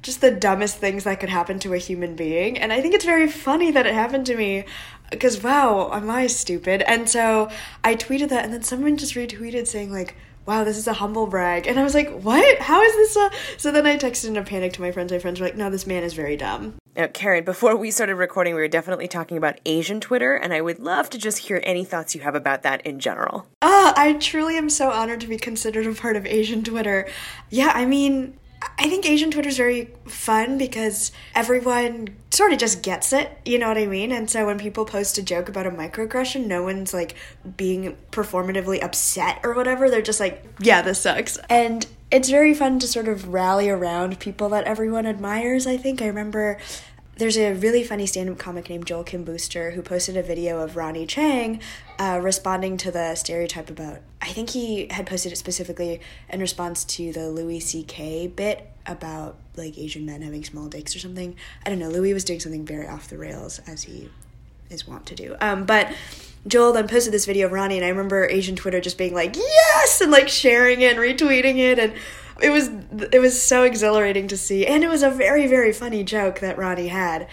just 0.06 0.20
the 0.20 0.30
dumbest 0.30 0.78
things 0.78 1.04
that 1.04 1.20
could 1.20 1.28
happen 1.28 1.58
to 1.58 1.74
a 1.74 1.78
human 1.78 2.14
being. 2.16 2.56
And 2.56 2.72
I 2.72 2.80
think 2.80 2.94
it's 2.94 3.04
very 3.04 3.28
funny 3.28 3.70
that 3.72 3.86
it 3.86 3.92
happened 3.92 4.24
to 4.26 4.36
me 4.36 4.64
because 5.10 5.42
wow, 5.42 5.90
am 5.92 6.08
I 6.08 6.28
stupid? 6.28 6.82
And 6.82 7.08
so 7.08 7.50
I 7.84 7.94
tweeted 7.94 8.30
that, 8.30 8.44
and 8.44 8.54
then 8.54 8.62
someone 8.62 8.96
just 8.96 9.14
retweeted 9.14 9.66
saying 9.66 9.92
like, 9.92 10.16
wow, 10.46 10.62
this 10.62 10.78
is 10.78 10.86
a 10.86 10.92
humble 10.92 11.26
brag. 11.26 11.66
And 11.66 11.78
I 11.78 11.82
was 11.82 11.94
like, 11.94 12.20
what? 12.20 12.58
How 12.60 12.80
is 12.80 12.92
this 12.94 13.16
a. 13.16 13.30
So 13.58 13.72
then 13.72 13.84
I 13.84 13.98
texted 13.98 14.28
in 14.28 14.36
a 14.36 14.44
panic 14.44 14.72
to 14.74 14.80
my 14.80 14.92
friends. 14.92 15.12
My 15.12 15.18
friends 15.18 15.40
were 15.40 15.46
like, 15.46 15.56
no, 15.56 15.70
this 15.70 15.86
man 15.86 16.04
is 16.04 16.14
very 16.14 16.36
dumb. 16.36 16.74
Now, 16.96 17.08
Karen, 17.08 17.44
before 17.44 17.76
we 17.76 17.90
started 17.90 18.14
recording, 18.14 18.54
we 18.54 18.60
were 18.60 18.68
definitely 18.68 19.08
talking 19.08 19.36
about 19.36 19.60
Asian 19.66 20.00
Twitter, 20.00 20.34
and 20.34 20.54
I 20.54 20.62
would 20.62 20.78
love 20.78 21.10
to 21.10 21.18
just 21.18 21.38
hear 21.38 21.60
any 21.62 21.84
thoughts 21.84 22.14
you 22.14 22.22
have 22.22 22.34
about 22.34 22.62
that 22.62 22.86
in 22.86 23.00
general. 23.00 23.46
Ah, 23.60 23.92
I 23.96 24.14
truly 24.14 24.56
am 24.56 24.70
so 24.70 24.90
honored 24.90 25.20
to 25.20 25.26
be 25.26 25.36
considered 25.36 25.86
a 25.86 25.92
part 25.92 26.16
of 26.16 26.24
Asian 26.24 26.64
Twitter. 26.64 27.06
Yeah, 27.50 27.72
I 27.74 27.84
mean, 27.84 28.38
I 28.78 28.88
think 28.88 29.06
Asian 29.06 29.30
Twitter 29.30 29.48
is 29.48 29.56
very 29.56 29.90
fun 30.06 30.58
because 30.58 31.12
everyone 31.34 32.16
sort 32.30 32.52
of 32.52 32.58
just 32.58 32.82
gets 32.82 33.12
it, 33.12 33.38
you 33.44 33.58
know 33.58 33.68
what 33.68 33.78
I 33.78 33.86
mean? 33.86 34.12
And 34.12 34.30
so 34.30 34.46
when 34.46 34.58
people 34.58 34.84
post 34.84 35.18
a 35.18 35.22
joke 35.22 35.48
about 35.48 35.66
a 35.66 35.70
microaggression, 35.70 36.46
no 36.46 36.62
one's 36.62 36.94
like 36.94 37.14
being 37.56 37.96
performatively 38.12 38.82
upset 38.82 39.40
or 39.42 39.54
whatever. 39.54 39.90
They're 39.90 40.02
just 40.02 40.20
like, 40.20 40.44
yeah, 40.60 40.82
this 40.82 41.00
sucks. 41.00 41.38
And 41.48 41.86
it's 42.10 42.28
very 42.28 42.54
fun 42.54 42.78
to 42.78 42.86
sort 42.86 43.08
of 43.08 43.28
rally 43.28 43.68
around 43.68 44.20
people 44.20 44.48
that 44.50 44.64
everyone 44.64 45.06
admires, 45.06 45.66
I 45.66 45.76
think. 45.76 46.00
I 46.00 46.06
remember 46.06 46.58
there's 47.16 47.38
a 47.38 47.54
really 47.54 47.82
funny 47.82 48.06
stand-up 48.06 48.38
comic 48.38 48.68
named 48.68 48.86
Joel 48.86 49.02
Kim 49.02 49.24
Booster 49.24 49.70
who 49.70 49.80
posted 49.80 50.16
a 50.16 50.22
video 50.22 50.60
of 50.60 50.76
Ronny 50.76 51.06
Chieng 51.06 51.62
uh, 51.98 52.20
responding 52.22 52.76
to 52.78 52.90
the 52.90 53.14
stereotype 53.14 53.70
about. 53.70 54.00
I 54.20 54.28
think 54.28 54.50
he 54.50 54.88
had 54.90 55.06
posted 55.06 55.32
it 55.32 55.36
specifically 55.36 56.00
in 56.28 56.40
response 56.40 56.84
to 56.84 57.12
the 57.12 57.30
Louis 57.30 57.60
C.K. 57.60 58.28
bit 58.28 58.70
about 58.84 59.36
like 59.56 59.78
Asian 59.78 60.04
men 60.04 60.20
having 60.20 60.44
small 60.44 60.68
dicks 60.68 60.94
or 60.94 60.98
something. 60.98 61.36
I 61.64 61.70
don't 61.70 61.78
know. 61.78 61.88
Louis 61.88 62.12
was 62.12 62.24
doing 62.24 62.40
something 62.40 62.66
very 62.66 62.86
off 62.86 63.08
the 63.08 63.16
rails 63.16 63.60
as 63.66 63.84
he 63.84 64.10
is 64.68 64.86
wont 64.86 65.06
to 65.06 65.14
do. 65.14 65.36
Um, 65.40 65.64
but 65.64 65.94
Joel 66.46 66.72
then 66.72 66.86
posted 66.86 67.14
this 67.14 67.24
video 67.24 67.46
of 67.46 67.52
Ronnie, 67.52 67.76
and 67.76 67.84
I 67.84 67.88
remember 67.88 68.28
Asian 68.28 68.56
Twitter 68.56 68.80
just 68.80 68.98
being 68.98 69.14
like, 69.14 69.36
"Yes!" 69.36 70.00
and 70.00 70.10
like 70.10 70.28
sharing 70.28 70.82
it 70.82 70.96
and 70.96 70.98
retweeting 70.98 71.56
it 71.58 71.78
and 71.78 71.94
it 72.40 72.50
was 72.50 72.68
it 73.12 73.20
was 73.20 73.40
so 73.40 73.62
exhilarating 73.62 74.28
to 74.28 74.36
see 74.36 74.66
and 74.66 74.84
it 74.84 74.88
was 74.88 75.02
a 75.02 75.10
very 75.10 75.46
very 75.46 75.72
funny 75.72 76.04
joke 76.04 76.40
that 76.40 76.58
Ronny 76.58 76.88
had 76.88 77.28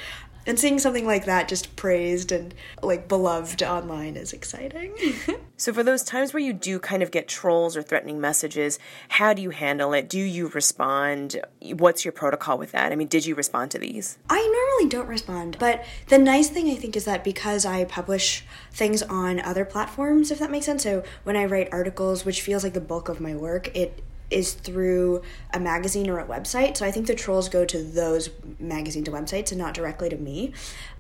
and 0.46 0.60
seeing 0.60 0.80
something 0.80 1.06
like 1.06 1.26
that 1.26 1.48
just 1.48 1.76
praised 1.76 2.32
and 2.32 2.54
like 2.82 3.08
beloved 3.08 3.64
online 3.64 4.18
is 4.18 4.34
exciting. 4.34 4.94
so 5.58 5.74
for 5.74 5.84
those 5.84 6.04
times 6.04 6.34
where 6.34 6.44
you 6.44 6.54
do 6.54 6.80
kind 6.80 7.02
of 7.02 7.12
get 7.12 7.28
trolls 7.28 7.78
or 7.78 7.82
threatening 7.82 8.20
messages, 8.20 8.78
how 9.10 9.34
do 9.34 9.42
you 9.42 9.52
handle 9.52 9.94
it? 9.94 10.10
Do 10.10 10.20
you 10.20 10.48
respond? 10.50 11.40
What's 11.62 12.04
your 12.04 12.12
protocol 12.12 12.58
with 12.58 12.72
that? 12.72 12.92
I 12.92 12.96
mean, 12.96 13.08
did 13.08 13.26
you 13.26 13.36
respond 13.36 13.72
to 13.72 13.80
these? 13.80 14.18
I 14.30 14.42
normally 14.42 14.90
don't 14.90 15.08
respond, 15.08 15.58
but 15.60 15.86
the 16.08 16.18
nice 16.18 16.50
thing 16.50 16.70
I 16.70 16.76
think 16.76 16.96
is 16.96 17.06
that 17.06 17.24
because 17.24 17.66
I 17.66 17.86
publish 17.86 18.46
things 18.72 19.02
on 19.04 19.40
other 19.40 19.66
platforms, 19.66 20.32
if 20.32 20.40
that 20.40 20.52
makes 20.52 20.66
sense. 20.66 20.84
So 20.84 21.04
when 21.24 21.38
I 21.38 21.46
write 21.46 21.70
articles, 21.72 22.26
which 22.26 22.42
feels 22.42 22.64
like 22.64 22.74
the 22.74 22.82
bulk 22.82 23.08
of 23.08 23.22
my 23.22 23.36
work, 23.36 23.76
it 23.76 24.04
is 24.34 24.54
through 24.54 25.22
a 25.54 25.60
magazine 25.60 26.10
or 26.10 26.20
a 26.20 26.26
website. 26.26 26.78
So 26.78 26.86
I 26.86 26.92
think 26.92 27.08
the 27.08 27.16
trolls 27.16 27.50
go 27.50 27.66
to 27.66 27.84
those 27.84 28.30
magazines 28.60 29.08
and 29.08 29.16
websites 29.16 29.52
and 29.52 29.60
not 29.60 29.74
directly 29.74 30.10
to 30.10 30.18
me. 30.18 30.54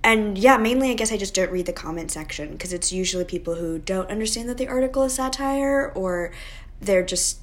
And 0.03 0.37
yeah, 0.37 0.57
mainly 0.57 0.91
I 0.91 0.93
guess 0.93 1.11
I 1.11 1.17
just 1.17 1.33
don't 1.33 1.51
read 1.51 1.65
the 1.65 1.73
comment 1.73 2.11
section 2.11 2.51
because 2.51 2.73
it's 2.73 2.91
usually 2.91 3.25
people 3.25 3.55
who 3.55 3.79
don't 3.79 4.09
understand 4.09 4.47
that 4.49 4.57
the 4.57 4.67
article 4.67 5.03
is 5.03 5.15
satire 5.15 5.91
or 5.95 6.31
they're 6.79 7.05
just 7.05 7.39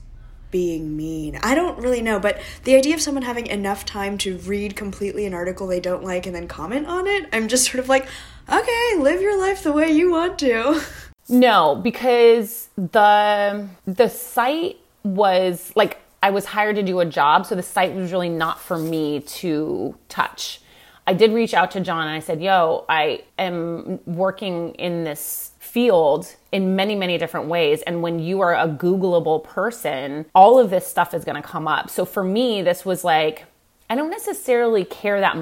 being 0.50 0.97
mean. 0.97 1.38
I 1.42 1.54
don't 1.54 1.78
really 1.78 2.02
know, 2.02 2.18
but 2.18 2.40
the 2.64 2.75
idea 2.75 2.94
of 2.94 3.00
someone 3.00 3.23
having 3.23 3.47
enough 3.47 3.85
time 3.85 4.18
to 4.18 4.38
read 4.38 4.76
completely 4.76 5.26
an 5.26 5.35
article 5.35 5.66
they 5.66 5.80
don't 5.80 6.02
like 6.02 6.26
and 6.26 6.35
then 6.35 6.49
comment 6.49 6.87
on 6.87 7.06
it, 7.06 7.28
I'm 7.32 7.49
just 7.49 7.70
sort 7.70 7.78
of 7.78 7.88
like, 7.88 8.06
okay, 8.49 8.94
live 8.99 9.20
your 9.20 9.38
life 9.38 9.62
the 9.62 9.73
way 9.73 9.92
you 9.92 10.11
want 10.11 10.38
to. 10.40 10.82
No, 11.30 11.76
because 11.76 12.68
the 12.76 13.68
the 13.87 14.09
site 14.09 14.78
was 15.02 15.73
like 15.75 15.99
I 16.23 16.30
was 16.30 16.45
hired 16.45 16.76
to 16.76 16.83
do 16.83 17.00
a 17.00 17.07
job, 17.07 17.47
so 17.47 17.54
the 17.54 17.62
site 17.62 17.95
was 17.95 18.12
really 18.12 18.28
not 18.28 18.61
for 18.61 18.76
me 18.76 19.21
to 19.21 19.97
touch. 20.09 20.61
I 21.07 21.14
did 21.14 21.33
reach 21.33 21.54
out 21.54 21.71
to 21.73 21.80
John 21.80 22.07
and 22.07 22.14
I 22.14 22.21
said, 22.21 22.42
Yo, 22.42 22.85
I 22.88 23.25
am 23.38 24.00
working 24.04 24.75
in 24.75 25.04
this 25.04 25.52
field 25.59 26.37
in 26.52 26.76
many, 26.76 26.95
many 26.95 27.19
different 27.19 27.49
ways. 27.49 27.83
And 27.83 28.02
when 28.02 28.19
you 28.19 28.40
are 28.42 28.54
a 28.54 28.69
Googleable 28.69 29.42
person, 29.42 30.26
all 30.35 30.59
of 30.59 30.71
this 30.71 30.87
stuff 30.87 31.14
is 31.14 31.25
going 31.25 31.40
to 31.40 31.47
come 31.47 31.66
up. 31.66 31.90
So 31.90 32.04
for 32.04 32.23
me, 32.23 32.62
this 32.62 32.85
was 32.85 33.02
like, 33.02 33.47
I 33.88 33.95
don't 33.95 34.11
necessarily 34.11 34.85
care 34.85 35.21
that. 35.21 35.35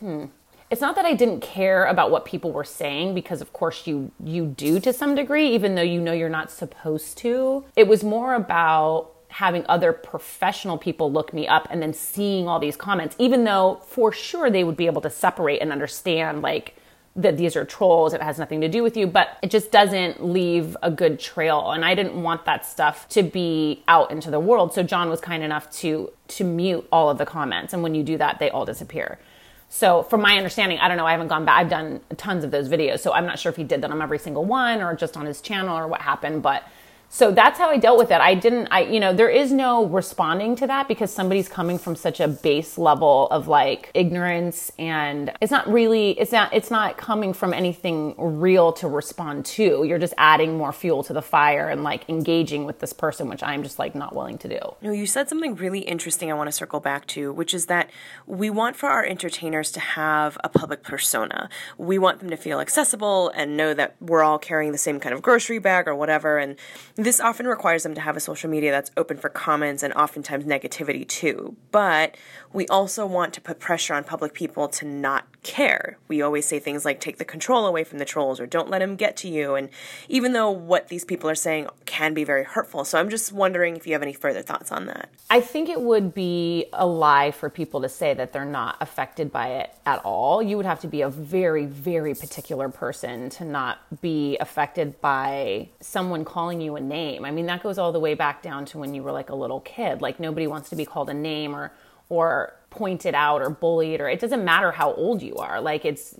Hmm, 0.00 0.26
it's 0.74 0.80
not 0.80 0.96
that 0.96 1.04
I 1.04 1.14
didn't 1.14 1.38
care 1.40 1.84
about 1.84 2.10
what 2.10 2.24
people 2.24 2.50
were 2.50 2.64
saying 2.64 3.14
because 3.14 3.40
of 3.40 3.52
course 3.52 3.86
you 3.86 4.10
you 4.18 4.44
do 4.44 4.80
to 4.80 4.92
some 4.92 5.14
degree 5.14 5.50
even 5.50 5.76
though 5.76 5.82
you 5.82 6.00
know 6.00 6.12
you're 6.12 6.28
not 6.28 6.50
supposed 6.50 7.16
to. 7.18 7.64
It 7.76 7.86
was 7.86 8.02
more 8.02 8.34
about 8.34 9.12
having 9.28 9.64
other 9.68 9.92
professional 9.92 10.76
people 10.76 11.12
look 11.12 11.32
me 11.32 11.46
up 11.46 11.68
and 11.70 11.80
then 11.80 11.94
seeing 11.94 12.48
all 12.48 12.58
these 12.58 12.76
comments 12.76 13.14
even 13.20 13.44
though 13.44 13.82
for 13.86 14.10
sure 14.10 14.50
they 14.50 14.64
would 14.64 14.76
be 14.76 14.86
able 14.86 15.00
to 15.02 15.10
separate 15.10 15.60
and 15.60 15.70
understand 15.70 16.42
like 16.42 16.74
that 17.14 17.36
these 17.36 17.54
are 17.54 17.64
trolls 17.64 18.12
it 18.12 18.20
has 18.20 18.36
nothing 18.40 18.60
to 18.60 18.68
do 18.68 18.82
with 18.82 18.96
you 18.96 19.06
but 19.06 19.38
it 19.42 19.50
just 19.52 19.70
doesn't 19.70 20.24
leave 20.24 20.76
a 20.82 20.90
good 20.90 21.20
trail 21.20 21.70
and 21.70 21.84
i 21.84 21.94
didn't 21.94 22.20
want 22.20 22.44
that 22.44 22.66
stuff 22.66 23.08
to 23.08 23.22
be 23.22 23.82
out 23.86 24.10
into 24.10 24.30
the 24.30 24.40
world 24.40 24.72
so 24.74 24.82
john 24.82 25.08
was 25.08 25.20
kind 25.20 25.42
enough 25.42 25.70
to 25.70 26.10
to 26.26 26.42
mute 26.42 26.84
all 26.90 27.08
of 27.10 27.18
the 27.18 27.26
comments 27.26 27.72
and 27.72 27.82
when 27.82 27.94
you 27.94 28.02
do 28.02 28.16
that 28.16 28.40
they 28.40 28.50
all 28.50 28.64
disappear 28.64 29.18
so, 29.68 30.04
from 30.04 30.20
my 30.20 30.36
understanding, 30.36 30.78
I 30.78 30.88
don't 30.88 30.96
know, 30.96 31.06
I 31.06 31.12
haven't 31.12 31.28
gone 31.28 31.44
back. 31.44 31.58
I've 31.58 31.68
done 31.68 32.00
tons 32.16 32.44
of 32.44 32.50
those 32.50 32.68
videos. 32.68 33.00
So, 33.00 33.12
I'm 33.12 33.26
not 33.26 33.38
sure 33.38 33.50
if 33.50 33.56
he 33.56 33.64
did 33.64 33.80
them 33.80 33.92
on 33.92 34.00
every 34.00 34.18
single 34.18 34.44
one 34.44 34.80
or 34.80 34.94
just 34.94 35.16
on 35.16 35.26
his 35.26 35.40
channel 35.40 35.76
or 35.76 35.88
what 35.88 36.00
happened. 36.00 36.42
But 36.42 36.62
so 37.14 37.30
that's 37.30 37.60
how 37.60 37.70
I 37.70 37.76
dealt 37.76 37.96
with 37.96 38.10
it. 38.10 38.20
I 38.20 38.34
didn't, 38.34 38.66
I, 38.72 38.80
you 38.80 38.98
know, 38.98 39.12
there 39.12 39.28
is 39.28 39.52
no 39.52 39.84
responding 39.86 40.56
to 40.56 40.66
that 40.66 40.88
because 40.88 41.12
somebody's 41.12 41.48
coming 41.48 41.78
from 41.78 41.94
such 41.94 42.18
a 42.18 42.26
base 42.26 42.76
level 42.76 43.28
of 43.28 43.46
like 43.46 43.92
ignorance 43.94 44.72
and 44.80 45.30
it's 45.40 45.52
not 45.52 45.72
really, 45.72 46.18
it's 46.18 46.32
not, 46.32 46.52
it's 46.52 46.72
not 46.72 46.96
coming 46.96 47.32
from 47.32 47.54
anything 47.54 48.16
real 48.18 48.72
to 48.72 48.88
respond 48.88 49.46
to. 49.46 49.84
You're 49.84 50.00
just 50.00 50.14
adding 50.18 50.58
more 50.58 50.72
fuel 50.72 51.04
to 51.04 51.12
the 51.12 51.22
fire 51.22 51.68
and 51.68 51.84
like 51.84 52.08
engaging 52.08 52.64
with 52.64 52.80
this 52.80 52.92
person, 52.92 53.28
which 53.28 53.44
I'm 53.44 53.62
just 53.62 53.78
like 53.78 53.94
not 53.94 54.12
willing 54.12 54.36
to 54.38 54.48
do. 54.48 54.58
No, 54.82 54.90
you 54.90 55.06
said 55.06 55.28
something 55.28 55.54
really 55.54 55.82
interesting 55.82 56.32
I 56.32 56.34
want 56.34 56.48
to 56.48 56.52
circle 56.52 56.80
back 56.80 57.06
to, 57.08 57.32
which 57.32 57.54
is 57.54 57.66
that 57.66 57.90
we 58.26 58.50
want 58.50 58.74
for 58.74 58.88
our 58.88 59.04
entertainers 59.04 59.70
to 59.70 59.78
have 59.78 60.36
a 60.42 60.48
public 60.48 60.82
persona. 60.82 61.48
We 61.78 61.96
want 61.96 62.18
them 62.18 62.30
to 62.30 62.36
feel 62.36 62.58
accessible 62.58 63.28
and 63.36 63.56
know 63.56 63.72
that 63.72 63.94
we're 64.00 64.24
all 64.24 64.40
carrying 64.40 64.72
the 64.72 64.78
same 64.78 64.98
kind 64.98 65.14
of 65.14 65.22
grocery 65.22 65.60
bag 65.60 65.86
or 65.86 65.94
whatever. 65.94 66.38
And 66.38 66.56
this 67.04 67.20
often 67.20 67.46
requires 67.46 67.82
them 67.82 67.94
to 67.94 68.00
have 68.00 68.16
a 68.16 68.20
social 68.20 68.50
media 68.50 68.70
that's 68.70 68.90
open 68.96 69.16
for 69.16 69.28
comments 69.28 69.82
and 69.82 69.92
oftentimes 69.94 70.44
negativity 70.44 71.06
too. 71.06 71.56
But 71.70 72.16
we 72.52 72.66
also 72.68 73.04
want 73.04 73.34
to 73.34 73.40
put 73.40 73.58
pressure 73.58 73.94
on 73.94 74.04
public 74.04 74.32
people 74.32 74.68
to 74.68 74.86
not 74.86 75.26
care. 75.42 75.98
We 76.08 76.22
always 76.22 76.46
say 76.46 76.58
things 76.58 76.84
like 76.84 77.00
take 77.00 77.18
the 77.18 77.24
control 77.24 77.66
away 77.66 77.84
from 77.84 77.98
the 77.98 78.04
trolls 78.04 78.40
or 78.40 78.46
don't 78.46 78.70
let 78.70 78.78
them 78.78 78.96
get 78.96 79.16
to 79.18 79.28
you. 79.28 79.54
And 79.54 79.68
even 80.08 80.32
though 80.32 80.50
what 80.50 80.88
these 80.88 81.04
people 81.04 81.28
are 81.28 81.34
saying 81.34 81.68
can 81.84 82.14
be 82.14 82.24
very 82.24 82.44
hurtful. 82.44 82.84
So 82.84 82.98
I'm 82.98 83.10
just 83.10 83.32
wondering 83.32 83.76
if 83.76 83.86
you 83.86 83.92
have 83.92 84.02
any 84.02 84.12
further 84.12 84.42
thoughts 84.42 84.72
on 84.72 84.86
that. 84.86 85.10
I 85.30 85.40
think 85.40 85.68
it 85.68 85.80
would 85.80 86.14
be 86.14 86.66
a 86.72 86.86
lie 86.86 87.30
for 87.30 87.50
people 87.50 87.82
to 87.82 87.88
say 87.88 88.14
that 88.14 88.32
they're 88.32 88.44
not 88.44 88.76
affected 88.80 89.32
by 89.32 89.48
it 89.48 89.74
at 89.84 90.00
all. 90.04 90.42
You 90.42 90.56
would 90.56 90.66
have 90.66 90.80
to 90.80 90.88
be 90.88 91.02
a 91.02 91.08
very, 91.08 91.66
very 91.66 92.14
particular 92.14 92.68
person 92.68 93.30
to 93.30 93.44
not 93.44 94.00
be 94.00 94.36
affected 94.38 95.00
by 95.00 95.68
someone 95.80 96.24
calling 96.24 96.60
you 96.60 96.76
a 96.76 96.80
name. 96.80 96.93
I 96.94 97.30
mean, 97.30 97.46
that 97.46 97.62
goes 97.62 97.78
all 97.78 97.92
the 97.92 98.00
way 98.00 98.14
back 98.14 98.42
down 98.42 98.64
to 98.66 98.78
when 98.78 98.94
you 98.94 99.02
were 99.02 99.12
like 99.12 99.30
a 99.30 99.34
little 99.34 99.60
kid. 99.60 100.00
Like 100.00 100.20
nobody 100.20 100.46
wants 100.46 100.70
to 100.70 100.76
be 100.76 100.84
called 100.84 101.10
a 101.10 101.14
name 101.14 101.54
or 101.54 101.72
or 102.08 102.54
pointed 102.70 103.14
out 103.14 103.40
or 103.40 103.50
bullied 103.50 104.00
or 104.00 104.08
it 104.08 104.20
doesn't 104.20 104.44
matter 104.44 104.70
how 104.72 104.92
old 104.94 105.22
you 105.22 105.36
are. 105.36 105.60
Like 105.60 105.84
it's 105.84 106.14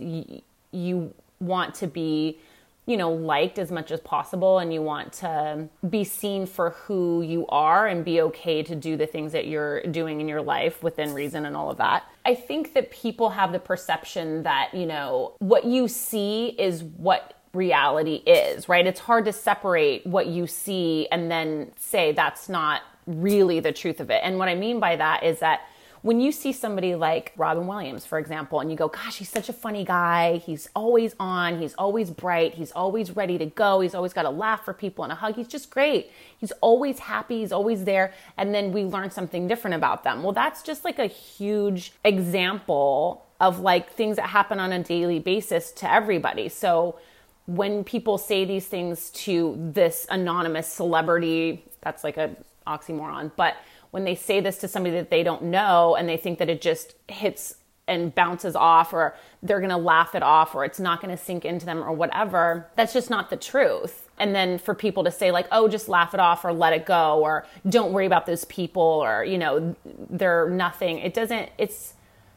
you 0.71 1.13
want 1.39 1.75
to 1.75 1.87
be 1.87 2.39
you 2.85 2.97
know 2.97 3.11
liked 3.11 3.59
as 3.59 3.71
much 3.71 3.91
as 3.91 3.99
possible 4.01 4.59
and 4.59 4.73
you 4.73 4.81
want 4.81 5.11
to 5.11 5.67
be 5.89 6.03
seen 6.03 6.45
for 6.45 6.71
who 6.71 7.21
you 7.21 7.45
are 7.47 7.87
and 7.87 8.05
be 8.05 8.21
okay 8.21 8.63
to 8.63 8.75
do 8.75 8.95
the 8.95 9.07
things 9.07 9.31
that 9.31 9.47
you're 9.47 9.81
doing 9.83 10.21
in 10.21 10.27
your 10.27 10.41
life 10.41 10.83
within 10.83 11.13
reason 11.13 11.45
and 11.45 11.55
all 11.55 11.71
of 11.71 11.77
that. 11.77 12.03
I 12.25 12.35
think 12.35 12.73
that 12.73 12.91
people 12.91 13.29
have 13.31 13.51
the 13.51 13.59
perception 13.59 14.43
that 14.43 14.73
you 14.73 14.85
know 14.85 15.35
what 15.39 15.65
you 15.65 15.87
see 15.87 16.47
is 16.57 16.83
what 16.83 17.33
reality 17.55 18.15
is 18.25 18.67
right 18.69 18.85
it's 18.85 18.99
hard 18.99 19.25
to 19.25 19.33
separate 19.33 20.05
what 20.05 20.27
you 20.27 20.45
see 20.47 21.07
and 21.11 21.31
then 21.31 21.71
say 21.77 22.11
that's 22.11 22.49
not 22.49 22.81
really 23.07 23.59
the 23.59 23.71
truth 23.71 23.99
of 23.99 24.09
it 24.09 24.21
and 24.23 24.37
what 24.37 24.47
i 24.47 24.55
mean 24.55 24.79
by 24.79 24.95
that 24.95 25.23
is 25.23 25.39
that 25.39 25.61
when 26.05 26.21
you 26.21 26.31
see 26.31 26.51
somebody 26.51 26.93
like 26.93 27.33
Robin 27.35 27.65
Williams, 27.65 28.05
for 28.05 28.19
example, 28.19 28.59
and 28.59 28.69
you 28.69 28.77
go, 28.77 28.87
gosh, 28.87 29.17
he's 29.17 29.27
such 29.27 29.49
a 29.49 29.53
funny 29.53 29.83
guy. 29.83 30.37
He's 30.37 30.69
always 30.75 31.15
on. 31.19 31.59
He's 31.59 31.73
always 31.79 32.11
bright. 32.11 32.53
He's 32.53 32.71
always 32.73 33.15
ready 33.15 33.39
to 33.39 33.47
go. 33.47 33.79
He's 33.79 33.95
always 33.95 34.13
got 34.13 34.25
a 34.25 34.29
laugh 34.29 34.63
for 34.63 34.71
people 34.71 35.03
and 35.03 35.11
a 35.11 35.15
hug. 35.15 35.33
He's 35.33 35.47
just 35.47 35.71
great. 35.71 36.11
He's 36.37 36.51
always 36.61 36.99
happy. 36.99 37.39
He's 37.39 37.51
always 37.51 37.85
there. 37.85 38.13
And 38.37 38.53
then 38.53 38.71
we 38.71 38.83
learn 38.83 39.09
something 39.09 39.47
different 39.47 39.77
about 39.77 40.03
them. 40.03 40.21
Well, 40.21 40.31
that's 40.31 40.61
just 40.61 40.85
like 40.85 40.99
a 40.99 41.07
huge 41.07 41.91
example 42.03 43.25
of 43.39 43.61
like 43.61 43.91
things 43.91 44.17
that 44.17 44.29
happen 44.29 44.59
on 44.59 44.71
a 44.73 44.83
daily 44.83 45.17
basis 45.17 45.71
to 45.71 45.91
everybody. 45.91 46.49
So 46.49 46.99
when 47.45 47.83
people 47.83 48.17
say 48.17 48.45
these 48.45 48.65
things 48.65 49.09
to 49.11 49.55
this 49.73 50.07
anonymous 50.09 50.67
celebrity, 50.67 51.63
that's 51.81 52.03
like 52.03 52.17
a 52.17 52.35
oxymoron, 52.65 53.31
but 53.35 53.55
when 53.91 54.03
they 54.03 54.15
say 54.15 54.41
this 54.41 54.57
to 54.57 54.67
somebody 54.67 54.95
that 54.95 55.09
they 55.09 55.23
don't 55.23 55.43
know 55.43 55.95
and 55.95 56.09
they 56.09 56.17
think 56.17 56.39
that 56.39 56.49
it 56.49 56.61
just 56.61 56.95
hits 57.07 57.55
and 57.87 58.13
bounces 58.15 58.55
off 58.55 58.93
or 58.93 59.15
they're 59.43 59.59
going 59.59 59.69
to 59.69 59.77
laugh 59.77 60.15
it 60.15 60.23
off 60.23 60.55
or 60.55 60.65
it's 60.65 60.79
not 60.79 61.01
going 61.01 61.15
to 61.15 61.23
sink 61.23 61.45
into 61.45 61.65
them 61.65 61.83
or 61.83 61.91
whatever, 61.91 62.67
that's 62.75 62.93
just 62.93 63.09
not 63.09 63.29
the 63.29 63.37
truth. 63.37 64.09
And 64.17 64.33
then 64.33 64.57
for 64.57 64.73
people 64.73 65.03
to 65.03 65.11
say 65.11 65.31
like, 65.31 65.47
"Oh, 65.51 65.67
just 65.67 65.87
laugh 65.87 66.13
it 66.13 66.19
off 66.19 66.43
or 66.43 66.51
let 66.51 66.73
it 66.73 66.85
go 66.85 67.19
or 67.21 67.45
don't 67.69 67.93
worry 67.93 68.05
about 68.05 68.25
those 68.25 68.45
people 68.45 68.81
or, 68.81 69.23
you 69.23 69.37
know, 69.37 69.75
they're 70.09 70.49
nothing." 70.49 70.99
It 70.99 71.13
doesn't 71.13 71.49
it's 71.57 71.93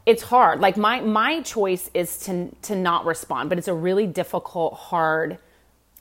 it's 0.08 0.22
hard. 0.22 0.60
Like 0.60 0.78
my 0.78 1.00
my 1.00 1.42
choice 1.42 1.90
is 1.92 2.18
to 2.20 2.48
to 2.62 2.74
not 2.74 3.04
respond, 3.04 3.50
but 3.50 3.58
it's 3.58 3.68
a 3.68 3.74
really 3.74 4.06
difficult 4.06 4.72
hard 4.72 5.38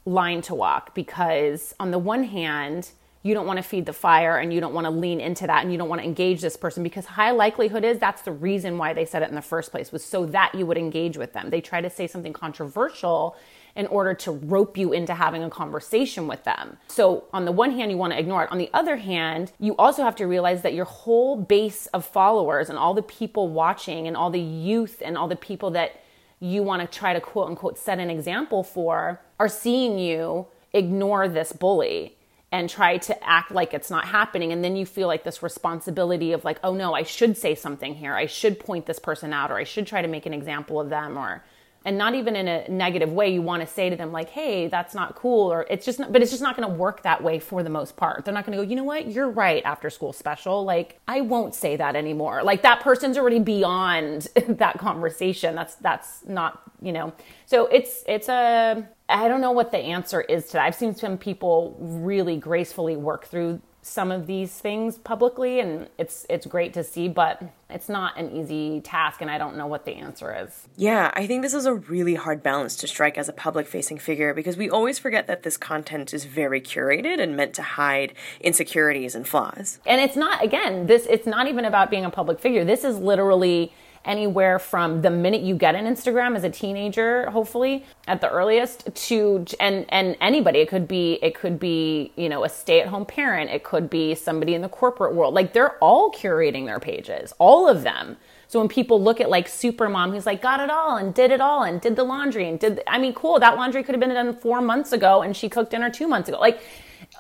line 0.06 0.42
to 0.44 0.56
walk 0.56 0.96
because 0.96 1.76
on 1.78 1.92
the 1.92 2.00
one 2.00 2.24
hand, 2.24 2.92
you 3.24 3.34
don't 3.34 3.46
want 3.46 3.58
to 3.58 3.64
feed 3.64 3.86
the 3.86 3.92
fire 3.92 4.38
and 4.38 4.54
you 4.54 4.62
don't 4.62 4.74
want 4.74 4.86
to 4.86 4.92
lean 4.92 5.20
into 5.20 5.46
that 5.46 5.64
and 5.64 5.74
you 5.74 5.78
don't 5.78 5.90
want 5.90 6.00
to 6.00 6.08
engage 6.08 6.40
this 6.40 6.56
person 6.56 6.84
because 6.84 7.06
high 7.06 7.32
likelihood 7.32 7.84
is 7.84 8.00
that's 8.00 8.22
the 8.22 8.32
reason 8.32 8.78
why 8.78 8.94
they 8.94 9.04
said 9.04 9.22
it 9.24 9.28
in 9.28 9.36
the 9.36 9.42
first 9.42 9.72
place 9.72 9.92
was 9.92 10.06
so 10.06 10.26
that 10.28 10.56
you 10.56 10.66
would 10.66 10.78
engage 10.78 11.18
with 11.18 11.34
them. 11.34 11.50
They 11.50 11.60
try 11.60 11.82
to 11.82 11.90
say 11.90 12.08
something 12.08 12.32
controversial 12.32 13.36
in 13.78 13.88
order 13.88 14.14
to 14.16 14.32
rope 14.32 14.76
you 14.76 14.92
into 14.92 15.14
having 15.14 15.44
a 15.44 15.50
conversation 15.50 16.28
with 16.28 16.44
them. 16.44 16.78
So, 16.88 17.26
on 17.32 17.46
the 17.46 17.52
one 17.52 17.72
hand, 17.72 17.92
you 17.92 17.98
want 17.98 18.12
to 18.12 18.20
ignore 18.20 18.44
it. 18.44 18.52
On 18.52 18.58
the 18.58 18.72
other 18.74 18.98
hand, 18.98 19.52
you 19.60 19.76
also 19.78 20.04
have 20.04 20.16
to 20.18 20.26
realize 20.26 20.64
that 20.64 20.74
your 20.74 20.86
whole 20.86 21.38
base 21.38 21.86
of 21.88 22.04
followers 22.04 22.70
and 22.70 22.78
all 22.78 22.96
the 22.96 23.04
people 23.04 23.48
watching 23.50 24.08
and 24.08 24.18
all 24.18 24.32
the 24.32 24.42
youth 24.42 25.02
and 25.06 25.16
all 25.16 25.28
the 25.28 25.36
people 25.36 25.72
that 25.72 26.02
you 26.40 26.64
want 26.64 26.82
to 26.82 26.98
try 26.98 27.14
to 27.14 27.22
quote 27.22 27.50
unquote 27.50 27.78
set 27.78 28.00
an 28.00 28.10
example 28.10 28.64
for 28.64 29.22
are 29.40 29.50
seeing 29.50 29.98
you 29.98 30.48
ignore 30.74 31.28
this 31.28 31.52
bully 31.52 32.16
and 32.52 32.70
try 32.70 32.98
to 32.98 33.28
act 33.28 33.52
like 33.52 33.74
it's 33.74 33.90
not 33.90 34.06
happening 34.06 34.52
and 34.52 34.64
then 34.64 34.76
you 34.76 34.86
feel 34.86 35.08
like 35.08 35.24
this 35.24 35.42
responsibility 35.42 36.32
of 36.32 36.46
like 36.46 36.60
oh 36.64 36.74
no 36.74 36.94
I 36.94 37.04
should 37.04 37.36
say 37.38 37.56
something 37.56 37.96
here 37.96 38.14
I 38.14 38.28
should 38.28 38.60
point 38.60 38.86
this 38.86 39.00
person 39.00 39.34
out 39.34 39.52
or 39.52 39.58
I 39.58 39.64
should 39.64 39.88
try 39.88 40.02
to 40.02 40.08
make 40.08 40.26
an 40.26 40.34
example 40.34 40.80
of 40.80 40.90
them 40.90 41.18
or 41.18 41.44
and 41.88 41.98
not 41.98 42.16
even 42.16 42.36
in 42.36 42.50
a 42.50 42.68
negative 42.68 43.14
way 43.14 43.30
you 43.30 43.42
want 43.42 43.62
to 43.62 43.68
say 43.68 43.90
to 43.90 43.96
them 43.96 44.12
like 44.12 44.30
hey 44.30 44.68
that's 44.68 44.94
not 44.94 45.16
cool 45.16 45.52
or 45.52 45.66
it's 45.70 45.86
just 45.86 46.00
not, 46.00 46.12
but 46.12 46.22
it's 46.22 46.32
just 46.32 46.44
not 46.44 46.58
going 46.58 46.68
to 46.68 46.76
work 46.76 47.02
that 47.04 47.24
way 47.24 47.40
for 47.40 47.64
the 47.64 47.70
most 47.70 47.96
part. 47.96 48.26
They're 48.26 48.34
not 48.34 48.46
going 48.46 48.58
to 48.58 48.64
go 48.64 48.70
you 48.70 48.76
know 48.76 48.84
what? 48.84 49.08
You're 49.08 49.30
right 49.30 49.64
after 49.64 49.90
school 49.90 50.12
special. 50.12 50.66
Like 50.66 51.00
i 51.08 51.22
won't 51.22 51.56
say 51.56 51.78
that 51.78 51.96
anymore. 51.96 52.44
Like 52.44 52.62
that 52.64 52.82
person's 52.82 53.18
already 53.18 53.40
beyond 53.40 54.24
that 54.50 54.78
conversation. 54.80 55.56
That's 55.56 55.76
that's 55.76 56.26
not 56.26 56.62
you 56.82 56.92
know. 56.92 57.14
So 57.46 57.68
it's 57.68 58.04
it's 58.06 58.28
a 58.28 58.86
i 59.08 59.30
don't 59.30 59.40
know 59.40 59.52
what 59.52 59.72
the 59.72 59.78
answer 59.78 60.20
is 60.22 60.48
to 60.48 60.54
that. 60.54 60.66
I've 60.66 60.76
seen 60.76 60.94
some 60.94 61.18
people 61.18 61.78
really 61.80 62.36
gracefully 62.36 62.98
work 62.98 63.28
through 63.28 63.62
some 63.88 64.12
of 64.12 64.28
these 64.28 64.52
things 64.52 64.98
publicly 64.98 65.60
and 65.60 65.90
it's 65.98 66.26
it's 66.30 66.46
great 66.46 66.74
to 66.74 66.84
see 66.84 67.08
but 67.08 67.42
it's 67.70 67.90
not 67.90 68.18
an 68.18 68.32
easy 68.32 68.82
task 68.82 69.22
and 69.22 69.30
I 69.30 69.38
don't 69.38 69.58
know 69.58 69.68
what 69.68 69.86
the 69.86 69.94
answer 69.94 70.36
is. 70.36 70.68
Yeah, 70.76 71.12
I 71.14 71.28
think 71.28 71.42
this 71.42 71.54
is 71.54 71.66
a 71.66 71.74
really 71.74 72.16
hard 72.16 72.42
balance 72.44 72.76
to 72.78 72.88
strike 72.88 73.18
as 73.18 73.28
a 73.28 73.34
public 73.34 73.68
facing 73.68 73.98
figure 73.98 74.34
because 74.34 74.58
we 74.58 74.70
always 74.70 75.00
forget 75.00 75.28
that 75.28 75.44
this 75.44 75.58
content 75.58 76.14
is 76.14 76.26
very 76.26 76.62
curated 76.62 77.20
and 77.20 77.36
meant 77.36 77.54
to 77.56 77.62
hide 77.62 78.14
insecurities 78.42 79.16
and 79.16 79.28
flaws. 79.28 79.80
And 79.86 80.02
it's 80.02 80.16
not 80.16 80.44
again, 80.44 80.88
this 80.88 81.06
it's 81.10 81.28
not 81.28 81.48
even 81.48 81.66
about 81.66 81.90
being 81.90 82.06
a 82.06 82.10
public 82.10 82.40
figure. 82.40 82.64
This 82.64 82.84
is 82.84 82.98
literally 82.98 83.74
anywhere 84.08 84.58
from 84.58 85.02
the 85.02 85.12
minute 85.12 85.42
you 85.42 85.56
get 85.56 85.76
an 85.76 85.86
Instagram 85.86 86.36
as 86.36 86.44
a 86.44 86.50
teenager, 86.50 87.30
hopefully 87.30 87.86
at 88.08 88.22
the 88.22 88.30
earliest, 88.30 88.94
to 89.08 89.46
and 89.60 89.86
and 89.90 90.18
anybody. 90.22 90.60
It 90.60 90.70
could 90.70 90.88
be 90.88 91.20
it 91.22 91.36
could 91.36 91.60
be 91.60 92.12
you 92.16 92.30
know 92.30 92.44
a 92.44 92.50
stay 92.50 92.82
at 92.82 92.88
home 92.88 93.06
parent. 93.06 93.52
It 93.52 93.64
could 93.64 93.90
be 93.90 94.16
somebody 94.16 94.54
in 94.56 94.62
the 94.62 94.70
corporate 94.70 95.14
world. 95.14 95.34
Like 95.34 95.54
they're 95.54 95.78
all 95.78 96.12
curating 96.12 96.66
their 96.66 96.80
pages, 96.80 97.34
all 97.38 97.68
of 97.68 97.84
them. 97.84 98.18
So 98.48 98.60
when 98.60 98.70
people 98.70 99.02
look 99.02 99.20
at 99.20 99.30
like 99.30 99.48
super 99.48 99.90
mom 99.90 100.14
who's 100.14 100.26
like 100.26 100.42
got 100.42 100.62
it 100.62 100.70
all 100.70 100.96
and 100.96 101.14
did 101.14 101.32
it 101.32 101.42
all 101.42 101.64
and 101.64 101.82
did 101.82 101.98
the 101.98 102.04
laundry 102.04 102.48
and 102.48 102.58
did 102.58 102.78
the, 102.78 102.90
I 102.90 102.98
mean 102.98 103.14
cool 103.14 103.40
that 103.40 103.58
laundry 103.58 103.84
could 103.84 103.94
have 103.94 104.00
been 104.00 104.10
done 104.10 104.34
4 104.34 104.62
months 104.62 104.94
ago 104.94 105.22
and 105.22 105.36
she 105.36 105.50
cooked 105.50 105.72
dinner 105.72 105.90
2 105.90 106.08
months 106.08 106.30
ago. 106.30 106.40
Like 106.40 106.62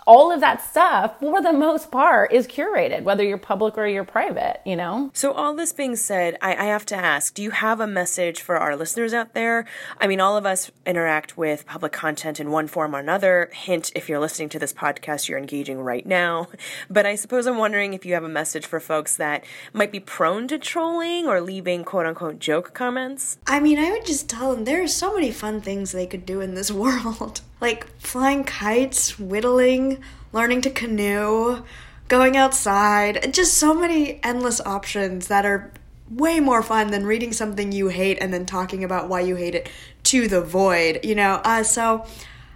all 0.08 0.32
of 0.32 0.39
that 0.39 0.63
stuff, 0.63 1.19
for 1.19 1.41
the 1.41 1.52
most 1.52 1.91
part, 1.91 2.32
is 2.32 2.47
curated, 2.47 3.04
whether 3.04 3.23
you're 3.23 3.38
public 3.38 3.78
or 3.78 3.86
you're 3.86 4.06
private, 4.06 4.62
you 4.65 4.76
know? 4.76 5.12
So, 5.13 5.34
all 5.34 5.54
this 5.54 5.73
being 5.73 5.97
said, 5.97 6.38
I, 6.41 6.56
I, 6.56 6.65
have 6.67 6.86
to 6.88 6.95
ask 6.95 7.34
do 7.34 7.43
you 7.43 7.52
have 7.52 7.80
a 7.80 7.88
message 7.88 8.41
for 8.41 8.58
our 8.58 8.76
listeners 8.76 9.13
out 9.13 9.34
there? 9.34 9.65
I 10.00 10.08
mean, 10.08 10.21
all 10.21 10.38
of 10.38 10.45
us 10.45 10.71
interact 10.86 11.38
with 11.38 11.65
public 11.65 11.91
content 11.91 12.39
in 12.39 12.52
one 12.52 12.67
form 12.67 12.95
or 12.95 13.00
another. 13.00 13.50
Hint, 13.54 13.91
if 13.95 14.08
you're 14.08 14.19
listening 14.19 14.50
to 14.50 14.60
this 14.60 14.73
podcast, 14.73 15.28
you're 15.28 15.38
engaging 15.38 15.80
right 15.82 16.06
now. 16.06 16.47
But 16.89 17.06
I 17.06 17.15
suppose 17.15 17.45
I'm 17.47 17.58
wondering 17.58 17.93
if 17.93 18.06
you 18.06 18.13
have 18.13 18.23
a 18.23 18.30
message 18.30 18.65
for 18.65 18.80
folks 18.80 19.17
that 19.17 19.43
might 19.73 19.91
be 19.91 20.00
prone 20.00 20.47
to 20.47 20.58
trolling 20.58 21.28
or 21.28 21.41
leaving 21.41 21.84
quote 21.84 22.06
unquote 22.06 22.39
joke 22.39 22.73
comments. 22.73 23.38
I 23.45 23.60
mean, 23.60 23.78
I 23.78 23.91
would 23.91 24.06
just 24.06 24.30
tell 24.30 24.54
them 24.54 24.63
there 24.63 24.82
are 24.82 24.88
so 24.88 25.13
many 25.13 25.32
fun 25.32 25.62
things 25.62 25.91
they 25.91 26.08
could 26.08 26.26
do 26.26 26.39
in 26.41 26.56
this 26.56 26.71
world 26.84 27.41
like 27.60 27.88
flying 28.00 28.43
kites, 28.43 29.20
whittling, 29.20 30.02
learning 30.32 30.62
to 30.62 30.70
canoe, 30.70 31.63
going 32.08 32.38
outside, 32.38 33.34
just 33.34 33.56
so 33.56 33.74
many 33.74 34.24
endless 34.24 34.62
options 34.62 35.28
that 35.28 35.46
are 35.46 35.72
way 36.10 36.39
more 36.39 36.63
fun 36.63 36.91
than 36.91 37.06
reading 37.06 37.34
something 37.34 37.72
you 37.72 37.89
hate 37.89 38.17
and 38.22 38.34
then 38.34 38.46
talking 38.46 38.84
about 38.84 39.10
why 39.10 39.20
you 39.20 39.36
hate 39.36 39.56
it 39.56 39.70
to 40.04 40.28
the 40.28 40.41
void, 40.41 41.00
you 41.04 41.15
know? 41.15 41.41
Uh, 41.43 41.63
so, 41.63 42.06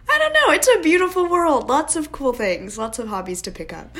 I 0.10 0.18
don't 0.18 0.34
know, 0.34 0.54
it's 0.54 0.70
a 0.70 0.80
beautiful 0.82 1.28
world. 1.28 1.68
Lots 1.68 1.96
of 1.96 2.12
cool 2.12 2.34
things, 2.34 2.78
lots 2.78 3.00
of 3.00 3.08
hobbies 3.10 3.42
to 3.44 3.52
pick 3.52 3.74
up. 3.74 3.98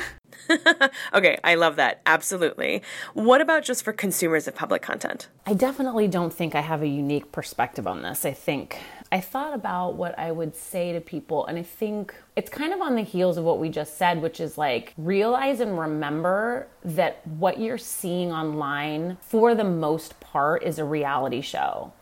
okay, 1.14 1.38
I 1.44 1.54
love 1.54 1.76
that. 1.76 2.00
Absolutely. 2.06 2.82
What 3.14 3.40
about 3.40 3.62
just 3.62 3.84
for 3.84 3.92
consumers 3.92 4.48
of 4.48 4.54
public 4.54 4.82
content? 4.82 5.28
I 5.46 5.54
definitely 5.54 6.08
don't 6.08 6.32
think 6.32 6.54
I 6.54 6.60
have 6.60 6.82
a 6.82 6.88
unique 6.88 7.30
perspective 7.32 7.86
on 7.86 8.02
this. 8.02 8.24
I 8.24 8.32
think 8.32 8.78
I 9.12 9.20
thought 9.20 9.52
about 9.52 9.96
what 9.96 10.18
I 10.18 10.32
would 10.32 10.56
say 10.56 10.94
to 10.94 11.00
people, 11.00 11.44
and 11.44 11.58
I 11.58 11.62
think 11.62 12.14
it's 12.34 12.48
kind 12.48 12.72
of 12.72 12.80
on 12.80 12.96
the 12.96 13.02
heels 13.02 13.36
of 13.36 13.44
what 13.44 13.58
we 13.58 13.68
just 13.68 13.98
said, 13.98 14.22
which 14.22 14.40
is 14.40 14.56
like 14.56 14.94
realize 14.96 15.60
and 15.60 15.78
remember 15.78 16.66
that 16.82 17.24
what 17.26 17.60
you're 17.60 17.76
seeing 17.76 18.32
online, 18.32 19.18
for 19.20 19.54
the 19.54 19.64
most 19.64 20.18
part, 20.20 20.62
is 20.62 20.78
a 20.78 20.84
reality 20.84 21.42
show, 21.42 21.92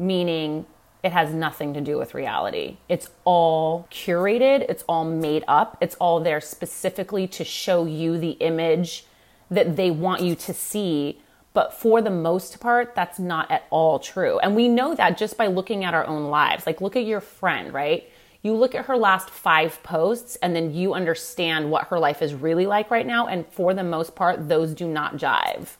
meaning 0.00 0.66
it 1.04 1.12
has 1.12 1.32
nothing 1.32 1.74
to 1.74 1.80
do 1.80 1.96
with 1.96 2.12
reality. 2.12 2.78
It's 2.88 3.08
all 3.22 3.86
curated, 3.92 4.66
it's 4.68 4.82
all 4.88 5.04
made 5.04 5.44
up, 5.46 5.78
it's 5.80 5.94
all 6.00 6.18
there 6.18 6.40
specifically 6.40 7.28
to 7.28 7.44
show 7.44 7.84
you 7.84 8.18
the 8.18 8.32
image 8.32 9.04
that 9.48 9.76
they 9.76 9.92
want 9.92 10.22
you 10.22 10.34
to 10.34 10.52
see 10.52 11.20
but 11.52 11.72
for 11.72 12.00
the 12.00 12.10
most 12.10 12.60
part, 12.60 12.94
that's 12.94 13.18
not 13.18 13.50
at 13.50 13.64
all 13.70 13.98
true. 13.98 14.38
And 14.38 14.54
we 14.54 14.68
know 14.68 14.94
that 14.94 15.18
just 15.18 15.36
by 15.36 15.46
looking 15.46 15.84
at 15.84 15.94
our 15.94 16.06
own 16.06 16.24
lives. 16.24 16.66
Like, 16.66 16.80
look 16.80 16.96
at 16.96 17.04
your 17.04 17.20
friend, 17.20 17.72
right? 17.72 18.08
You 18.42 18.54
look 18.54 18.74
at 18.74 18.86
her 18.86 18.96
last 18.96 19.30
five 19.30 19.82
posts 19.82 20.36
and 20.36 20.54
then 20.54 20.72
you 20.72 20.94
understand 20.94 21.70
what 21.70 21.88
her 21.88 21.98
life 21.98 22.22
is 22.22 22.34
really 22.34 22.66
like 22.66 22.90
right 22.90 23.06
now. 23.06 23.26
And 23.26 23.46
for 23.48 23.74
the 23.74 23.82
most 23.82 24.14
part, 24.14 24.48
those 24.48 24.74
do 24.74 24.86
not 24.86 25.16
jive. 25.16 25.76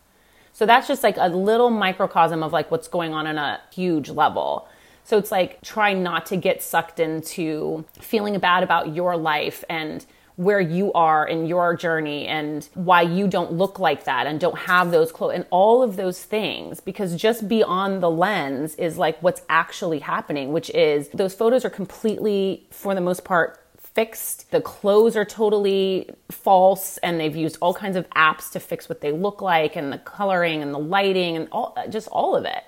So 0.52 0.66
that's 0.66 0.88
just 0.88 1.04
like 1.04 1.16
a 1.18 1.28
little 1.28 1.70
microcosm 1.70 2.42
of 2.42 2.52
like 2.52 2.70
what's 2.70 2.88
going 2.88 3.14
on 3.14 3.28
on 3.28 3.38
a 3.38 3.60
huge 3.72 4.10
level. 4.10 4.68
So 5.04 5.16
it's 5.16 5.30
like 5.30 5.62
try 5.62 5.92
not 5.92 6.26
to 6.26 6.36
get 6.36 6.62
sucked 6.62 6.98
into 6.98 7.84
feeling 8.00 8.36
bad 8.40 8.64
about 8.64 8.94
your 8.94 9.16
life 9.16 9.64
and 9.70 10.04
where 10.38 10.60
you 10.60 10.92
are 10.92 11.26
in 11.26 11.46
your 11.46 11.76
journey 11.76 12.24
and 12.28 12.68
why 12.74 13.02
you 13.02 13.26
don't 13.26 13.52
look 13.52 13.80
like 13.80 14.04
that 14.04 14.24
and 14.24 14.38
don't 14.38 14.56
have 14.56 14.92
those 14.92 15.10
clothes 15.10 15.34
and 15.34 15.44
all 15.50 15.82
of 15.82 15.96
those 15.96 16.22
things 16.22 16.78
because 16.78 17.16
just 17.16 17.48
beyond 17.48 18.00
the 18.00 18.08
lens 18.08 18.76
is 18.76 18.96
like 18.96 19.20
what's 19.20 19.42
actually 19.48 19.98
happening 19.98 20.52
which 20.52 20.70
is 20.70 21.08
those 21.08 21.34
photos 21.34 21.64
are 21.64 21.70
completely 21.70 22.64
for 22.70 22.94
the 22.94 23.00
most 23.00 23.24
part 23.24 23.60
fixed 23.78 24.48
the 24.52 24.60
clothes 24.60 25.16
are 25.16 25.24
totally 25.24 26.08
false 26.30 26.98
and 26.98 27.18
they've 27.18 27.34
used 27.34 27.58
all 27.60 27.74
kinds 27.74 27.96
of 27.96 28.08
apps 28.10 28.52
to 28.52 28.60
fix 28.60 28.88
what 28.88 29.00
they 29.00 29.10
look 29.10 29.42
like 29.42 29.74
and 29.74 29.92
the 29.92 29.98
coloring 29.98 30.62
and 30.62 30.72
the 30.72 30.78
lighting 30.78 31.36
and 31.36 31.48
all 31.50 31.76
just 31.90 32.06
all 32.12 32.36
of 32.36 32.44
it 32.44 32.62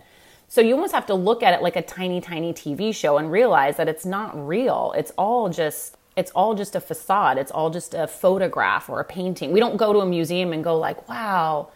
so 0.49 0.61
you 0.61 0.75
almost 0.75 0.93
have 0.93 1.07
to 1.07 1.15
look 1.15 1.45
at 1.45 1.55
it 1.55 1.63
like 1.63 1.77
a 1.77 1.83
tiny, 1.83 2.21
tiny 2.21 2.53
TV 2.53 2.93
show 2.93 3.19
and 3.19 3.31
realize 3.31 3.77
that 3.77 3.89
it's 3.89 4.05
not 4.05 4.33
real. 4.49 4.93
It's 4.97 5.13
all 5.17 5.49
just 5.49 5.97
it's 6.21 6.31
all 6.33 6.55
just 6.55 6.77
a 6.77 6.81
facade. 6.81 7.39
It's 7.39 7.51
all 7.51 7.71
just 7.71 7.95
a 7.95 8.07
photograph 8.07 8.89
or 8.89 9.01
a 9.01 9.05
painting. 9.05 9.53
We 9.53 9.61
don't 9.61 9.77
go 9.77 9.93
to 9.93 10.01
a 10.01 10.07
museum 10.07 10.53
and 10.53 10.63
go 10.63 10.79
like, 10.79 11.09
"Wow, 11.09 11.71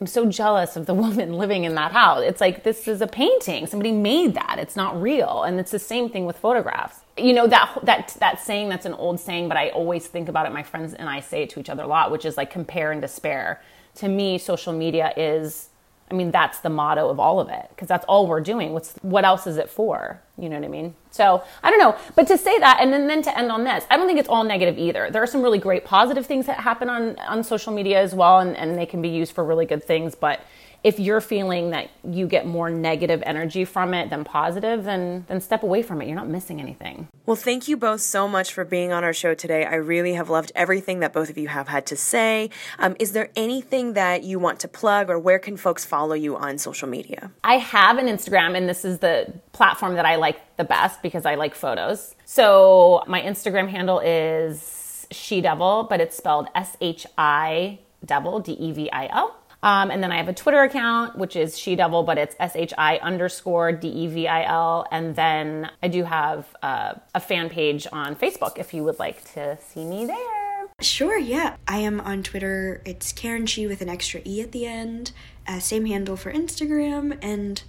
I'm 0.00 0.06
so 0.06 0.26
jealous 0.26 0.76
of 0.76 0.84
the 0.86 0.94
woman 1.04 1.32
living 1.32 1.64
in 1.64 1.74
that 1.74 1.92
house." 1.92 2.22
It's 2.22 2.40
like 2.40 2.62
this 2.62 2.86
is 2.86 3.00
a 3.00 3.06
painting. 3.06 3.66
Somebody 3.66 3.92
made 3.92 4.34
that. 4.34 4.58
It's 4.58 4.76
not 4.76 5.00
real. 5.00 5.42
And 5.42 5.58
it's 5.58 5.70
the 5.70 5.78
same 5.78 6.10
thing 6.10 6.26
with 6.26 6.36
photographs. 6.38 7.00
You 7.16 7.32
know 7.32 7.46
that 7.46 7.78
that 7.82 8.16
that 8.20 8.40
saying 8.40 8.68
that's 8.68 8.86
an 8.86 8.94
old 8.94 9.18
saying, 9.18 9.48
but 9.48 9.56
I 9.56 9.70
always 9.70 10.06
think 10.06 10.28
about 10.28 10.46
it. 10.46 10.52
My 10.52 10.62
friends 10.62 10.94
and 10.94 11.08
I 11.08 11.20
say 11.20 11.42
it 11.44 11.50
to 11.50 11.60
each 11.60 11.70
other 11.70 11.84
a 11.84 11.88
lot, 11.88 12.10
which 12.10 12.24
is 12.24 12.36
like 12.36 12.50
compare 12.50 12.92
and 12.92 13.00
despair. 13.00 13.62
To 13.96 14.08
me, 14.08 14.36
social 14.36 14.74
media 14.74 15.14
is 15.16 15.70
I 16.10 16.14
mean, 16.14 16.30
that's 16.30 16.60
the 16.60 16.68
motto 16.68 17.08
of 17.08 17.18
all 17.18 17.40
of 17.40 17.48
it 17.48 17.66
because 17.70 17.88
that's 17.88 18.04
all 18.06 18.28
we're 18.28 18.40
doing. 18.40 18.72
What's 18.72 18.94
what 19.02 19.24
else 19.24 19.46
is 19.46 19.56
it 19.56 19.68
for? 19.68 20.20
You 20.38 20.48
know 20.48 20.56
what 20.56 20.64
I 20.64 20.68
mean? 20.68 20.94
So 21.10 21.42
I 21.62 21.70
don't 21.70 21.80
know. 21.80 21.96
But 22.14 22.28
to 22.28 22.38
say 22.38 22.56
that 22.60 22.78
and 22.80 22.92
then, 22.92 23.08
then 23.08 23.22
to 23.22 23.36
end 23.36 23.50
on 23.50 23.64
this, 23.64 23.84
I 23.90 23.96
don't 23.96 24.06
think 24.06 24.20
it's 24.20 24.28
all 24.28 24.44
negative 24.44 24.78
either. 24.78 25.10
There 25.10 25.22
are 25.22 25.26
some 25.26 25.42
really 25.42 25.58
great 25.58 25.84
positive 25.84 26.24
things 26.24 26.46
that 26.46 26.60
happen 26.60 26.88
on, 26.88 27.18
on 27.20 27.42
social 27.42 27.72
media 27.72 28.00
as 28.00 28.14
well, 28.14 28.38
and, 28.38 28.56
and 28.56 28.78
they 28.78 28.86
can 28.86 29.02
be 29.02 29.08
used 29.08 29.32
for 29.32 29.44
really 29.44 29.66
good 29.66 29.82
things. 29.82 30.14
But 30.14 30.40
if 30.86 31.00
you're 31.00 31.20
feeling 31.20 31.70
that 31.70 31.90
you 32.08 32.28
get 32.28 32.46
more 32.46 32.70
negative 32.70 33.20
energy 33.26 33.64
from 33.64 33.92
it 33.92 34.08
than 34.08 34.22
positive, 34.22 34.84
then 34.84 35.24
then 35.26 35.40
step 35.40 35.64
away 35.64 35.82
from 35.82 36.00
it. 36.00 36.06
You're 36.06 36.14
not 36.14 36.28
missing 36.28 36.60
anything. 36.60 37.08
Well, 37.26 37.34
thank 37.34 37.66
you 37.66 37.76
both 37.76 38.02
so 38.02 38.28
much 38.28 38.52
for 38.52 38.64
being 38.64 38.92
on 38.92 39.02
our 39.02 39.12
show 39.12 39.34
today. 39.34 39.64
I 39.64 39.74
really 39.74 40.14
have 40.14 40.30
loved 40.30 40.52
everything 40.54 41.00
that 41.00 41.12
both 41.12 41.28
of 41.28 41.36
you 41.36 41.48
have 41.48 41.66
had 41.66 41.86
to 41.86 41.96
say. 41.96 42.50
Um, 42.78 42.94
is 43.00 43.10
there 43.10 43.30
anything 43.34 43.94
that 43.94 44.22
you 44.22 44.38
want 44.38 44.60
to 44.60 44.68
plug, 44.68 45.10
or 45.10 45.18
where 45.18 45.40
can 45.40 45.56
folks 45.56 45.84
follow 45.84 46.14
you 46.14 46.36
on 46.36 46.56
social 46.56 46.88
media? 46.88 47.32
I 47.42 47.54
have 47.54 47.98
an 47.98 48.06
Instagram, 48.06 48.56
and 48.56 48.68
this 48.68 48.84
is 48.84 49.00
the 49.00 49.32
platform 49.50 49.94
that 49.94 50.06
I 50.06 50.14
like 50.14 50.56
the 50.56 50.64
best 50.64 51.02
because 51.02 51.26
I 51.26 51.34
like 51.34 51.56
photos. 51.56 52.14
So 52.26 53.02
my 53.08 53.20
Instagram 53.20 53.68
handle 53.68 53.98
is 53.98 55.08
she 55.10 55.40
devil, 55.40 55.84
but 55.90 56.00
it's 56.00 56.16
spelled 56.16 56.46
S 56.54 56.76
H 56.80 57.06
I 57.18 57.80
devil, 58.04 58.38
D 58.38 58.52
E 58.52 58.70
V 58.70 58.88
I 58.92 59.06
L. 59.06 59.36
Um, 59.66 59.90
and 59.90 60.00
then 60.00 60.12
I 60.12 60.18
have 60.18 60.28
a 60.28 60.32
Twitter 60.32 60.62
account, 60.62 61.18
which 61.18 61.34
is 61.34 61.58
She 61.58 61.74
Devil, 61.74 62.04
but 62.04 62.18
it's 62.18 62.36
S 62.38 62.54
H 62.54 62.72
I 62.78 62.98
underscore 62.98 63.72
D 63.72 63.88
E 63.88 64.06
V 64.06 64.28
I 64.28 64.44
L. 64.44 64.86
And 64.92 65.16
then 65.16 65.68
I 65.82 65.88
do 65.88 66.04
have 66.04 66.46
uh, 66.62 66.94
a 67.16 67.18
fan 67.18 67.50
page 67.50 67.84
on 67.90 68.14
Facebook 68.14 68.58
if 68.58 68.72
you 68.72 68.84
would 68.84 69.00
like 69.00 69.24
to 69.34 69.58
see 69.60 69.84
me 69.84 70.06
there. 70.06 70.68
Sure, 70.80 71.18
yeah. 71.18 71.56
I 71.66 71.78
am 71.78 72.00
on 72.00 72.22
Twitter. 72.22 72.80
It's 72.84 73.10
Karen 73.12 73.44
Chee 73.44 73.66
with 73.66 73.80
an 73.80 73.88
extra 73.88 74.20
E 74.24 74.40
at 74.40 74.52
the 74.52 74.66
end. 74.66 75.10
Uh, 75.48 75.58
same 75.58 75.86
handle 75.86 76.16
for 76.16 76.32
Instagram. 76.32 77.18
And 77.20 77.60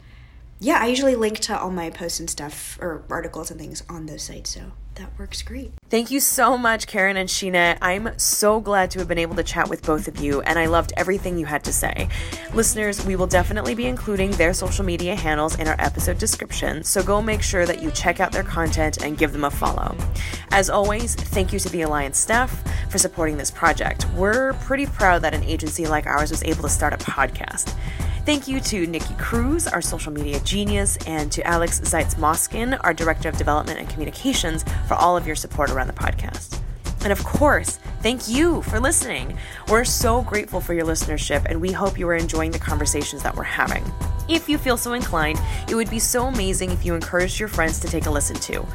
yeah, 0.60 0.78
I 0.80 0.86
usually 0.86 1.16
link 1.16 1.40
to 1.40 1.60
all 1.60 1.72
my 1.72 1.90
posts 1.90 2.20
and 2.20 2.30
stuff 2.30 2.78
or 2.80 3.06
articles 3.10 3.50
and 3.50 3.60
things 3.60 3.82
on 3.90 4.06
those 4.06 4.22
sites. 4.22 4.52
So 4.54 4.74
that 4.98 5.18
works 5.18 5.42
great. 5.42 5.72
Thank 5.90 6.12
you 6.12 6.20
so 6.20 6.58
much, 6.58 6.88
Karen 6.88 7.18
and 7.18 7.30
Sheena. 7.30 7.78
I'm 7.82 8.18
so 8.18 8.60
glad 8.60 8.92
to 8.92 9.00
have 9.00 9.08
been 9.08 9.18
able 9.18 9.36
to 9.36 9.44
chat 9.44 9.70
with 9.70 9.86
both 9.86 10.08
of 10.08 10.18
you, 10.20 10.42
and 10.42 10.60
I 10.60 10.66
loved 10.66 10.92
everything 10.98 11.38
you 11.38 11.46
had 11.46 11.64
to 11.64 11.74
say. 11.74 12.10
Listeners, 12.54 13.06
we 13.06 13.16
will 13.16 13.28
definitely 13.28 13.76
be 13.76 13.86
including 13.86 14.32
their 14.32 14.54
social 14.54 14.84
media 14.84 15.16
handles 15.16 15.58
in 15.60 15.68
our 15.68 15.76
episode 15.80 16.18
description, 16.18 16.84
so 16.84 17.02
go 17.02 17.22
make 17.22 17.42
sure 17.42 17.66
that 17.66 17.82
you 17.82 17.92
check 17.92 18.20
out 18.20 18.32
their 18.32 18.44
content 18.44 19.04
and 19.04 19.18
give 19.18 19.32
them 19.32 19.46
a 19.46 19.52
follow. 19.52 19.96
As 20.52 20.70
always, 20.70 21.16
thank 21.16 21.54
you 21.54 21.60
to 21.60 21.70
the 21.70 21.84
Alliance 21.84 22.18
staff 22.18 22.64
for 22.92 22.98
supporting 22.98 23.38
this 23.38 23.52
project. 23.52 24.08
We're 24.16 24.54
pretty 24.54 24.88
proud 24.88 25.22
that 25.22 25.34
an 25.34 25.44
agency 25.44 25.86
like 25.88 26.06
ours 26.06 26.32
was 26.32 26.44
able 26.44 26.64
to 26.64 26.70
start 26.70 26.94
a 26.94 26.98
podcast. 26.98 27.76
Thank 28.28 28.50
you 28.50 28.60
to 28.60 28.86
Nikki 28.86 29.14
Cruz, 29.14 29.68
our 29.68 29.82
social 29.82 30.12
media 30.12 30.42
genius, 30.42 30.98
and 31.08 31.32
to 31.32 31.42
Alex 31.48 31.80
Zeitz 31.80 32.18
Moskin, 32.18 32.74
our 32.82 32.94
Director 32.94 33.30
of 33.30 33.38
Development 33.38 33.80
and 33.80 33.88
Communications, 33.88 34.66
for 34.86 34.96
all 34.96 35.16
of 35.16 35.26
your 35.26 35.38
support 35.38 35.70
around 35.70 35.88
the 35.88 35.94
podcast. 35.94 36.60
And 37.04 37.14
of 37.14 37.24
course, 37.24 37.80
thank 38.02 38.28
you 38.28 38.64
for 38.64 38.82
listening. 38.82 39.38
We're 39.70 39.86
so 39.86 40.24
grateful 40.24 40.60
for 40.60 40.74
your 40.74 40.86
listenership, 40.86 41.46
and 41.46 41.62
we 41.62 41.72
hope 41.72 41.98
you 41.98 42.06
are 42.10 42.16
enjoying 42.16 42.52
the 42.52 42.60
conversations 42.60 43.24
that 43.24 43.34
we're 43.34 43.44
having. 43.44 43.86
If 44.30 44.50
you 44.50 44.58
feel 44.58 44.76
so 44.76 44.94
inclined, 44.94 45.40
it 45.70 45.76
would 45.76 45.90
be 45.90 46.00
so 46.00 46.28
amazing 46.28 46.72
if 46.72 46.86
you 46.86 46.94
encouraged 46.96 47.40
your 47.40 47.48
friends 47.48 47.80
to 47.80 47.88
take 47.88 48.08
a 48.08 48.12
listen 48.12 48.36
to. 48.38 48.66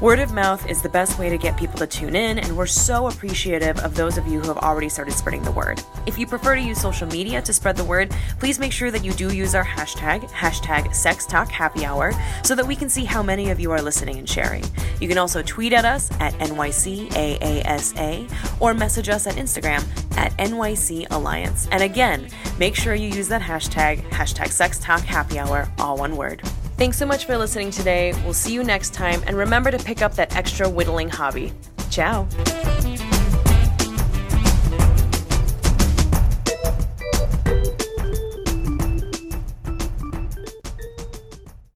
Word 0.00 0.18
of 0.18 0.32
mouth 0.32 0.68
is 0.68 0.82
the 0.82 0.88
best 0.88 1.16
way 1.18 1.28
to 1.28 1.38
get 1.38 1.56
people 1.56 1.78
to 1.78 1.86
tune 1.86 2.16
in, 2.16 2.40
and 2.40 2.56
we're 2.56 2.66
so 2.66 3.06
appreciative 3.06 3.78
of 3.80 3.94
those 3.94 4.18
of 4.18 4.26
you 4.26 4.40
who 4.40 4.48
have 4.48 4.58
already 4.58 4.88
started 4.88 5.14
spreading 5.14 5.44
the 5.44 5.52
word. 5.52 5.80
If 6.06 6.18
you 6.18 6.26
prefer 6.26 6.56
to 6.56 6.60
use 6.60 6.80
social 6.80 7.06
media 7.06 7.40
to 7.40 7.52
spread 7.52 7.76
the 7.76 7.84
word, 7.84 8.12
please 8.40 8.58
make 8.58 8.72
sure 8.72 8.90
that 8.90 9.04
you 9.04 9.12
do 9.12 9.32
use 9.32 9.54
our 9.54 9.64
hashtag, 9.64 10.28
hashtag 10.30 10.92
Sex 10.92 11.24
Talk 11.24 11.48
Happy 11.50 11.84
Hour, 11.84 12.12
so 12.42 12.56
that 12.56 12.66
we 12.66 12.74
can 12.74 12.88
see 12.88 13.04
how 13.04 13.22
many 13.22 13.50
of 13.50 13.60
you 13.60 13.70
are 13.70 13.80
listening 13.80 14.18
and 14.18 14.28
sharing. 14.28 14.64
You 15.00 15.06
can 15.06 15.18
also 15.18 15.40
tweet 15.40 15.72
at 15.72 15.84
us 15.84 16.10
at 16.18 16.34
NYCAASA 16.34 18.28
or 18.60 18.74
message 18.74 19.08
us 19.08 19.28
at 19.28 19.34
Instagram 19.36 19.84
at 20.16 20.36
NYC 20.38 21.06
Alliance. 21.10 21.68
And 21.70 21.82
again, 21.82 22.28
make 22.58 22.74
sure 22.74 22.96
you 22.96 23.08
use 23.08 23.28
that 23.28 23.42
hashtag, 23.42 24.02
hashtag 24.10 24.48
Sex 24.48 24.80
Happy 25.00 25.38
Hour, 25.38 25.68
all 25.78 25.96
one 25.96 26.16
word. 26.16 26.42
Thanks 26.76 26.98
so 26.98 27.06
much 27.06 27.24
for 27.24 27.36
listening 27.36 27.70
today. 27.70 28.12
We'll 28.24 28.34
see 28.34 28.52
you 28.52 28.62
next 28.64 28.92
time, 28.92 29.22
and 29.26 29.36
remember 29.36 29.70
to 29.70 29.78
pick 29.78 30.02
up 30.02 30.14
that 30.14 30.36
extra 30.36 30.68
whittling 30.68 31.08
hobby. 31.08 31.52
Ciao. 31.90 32.26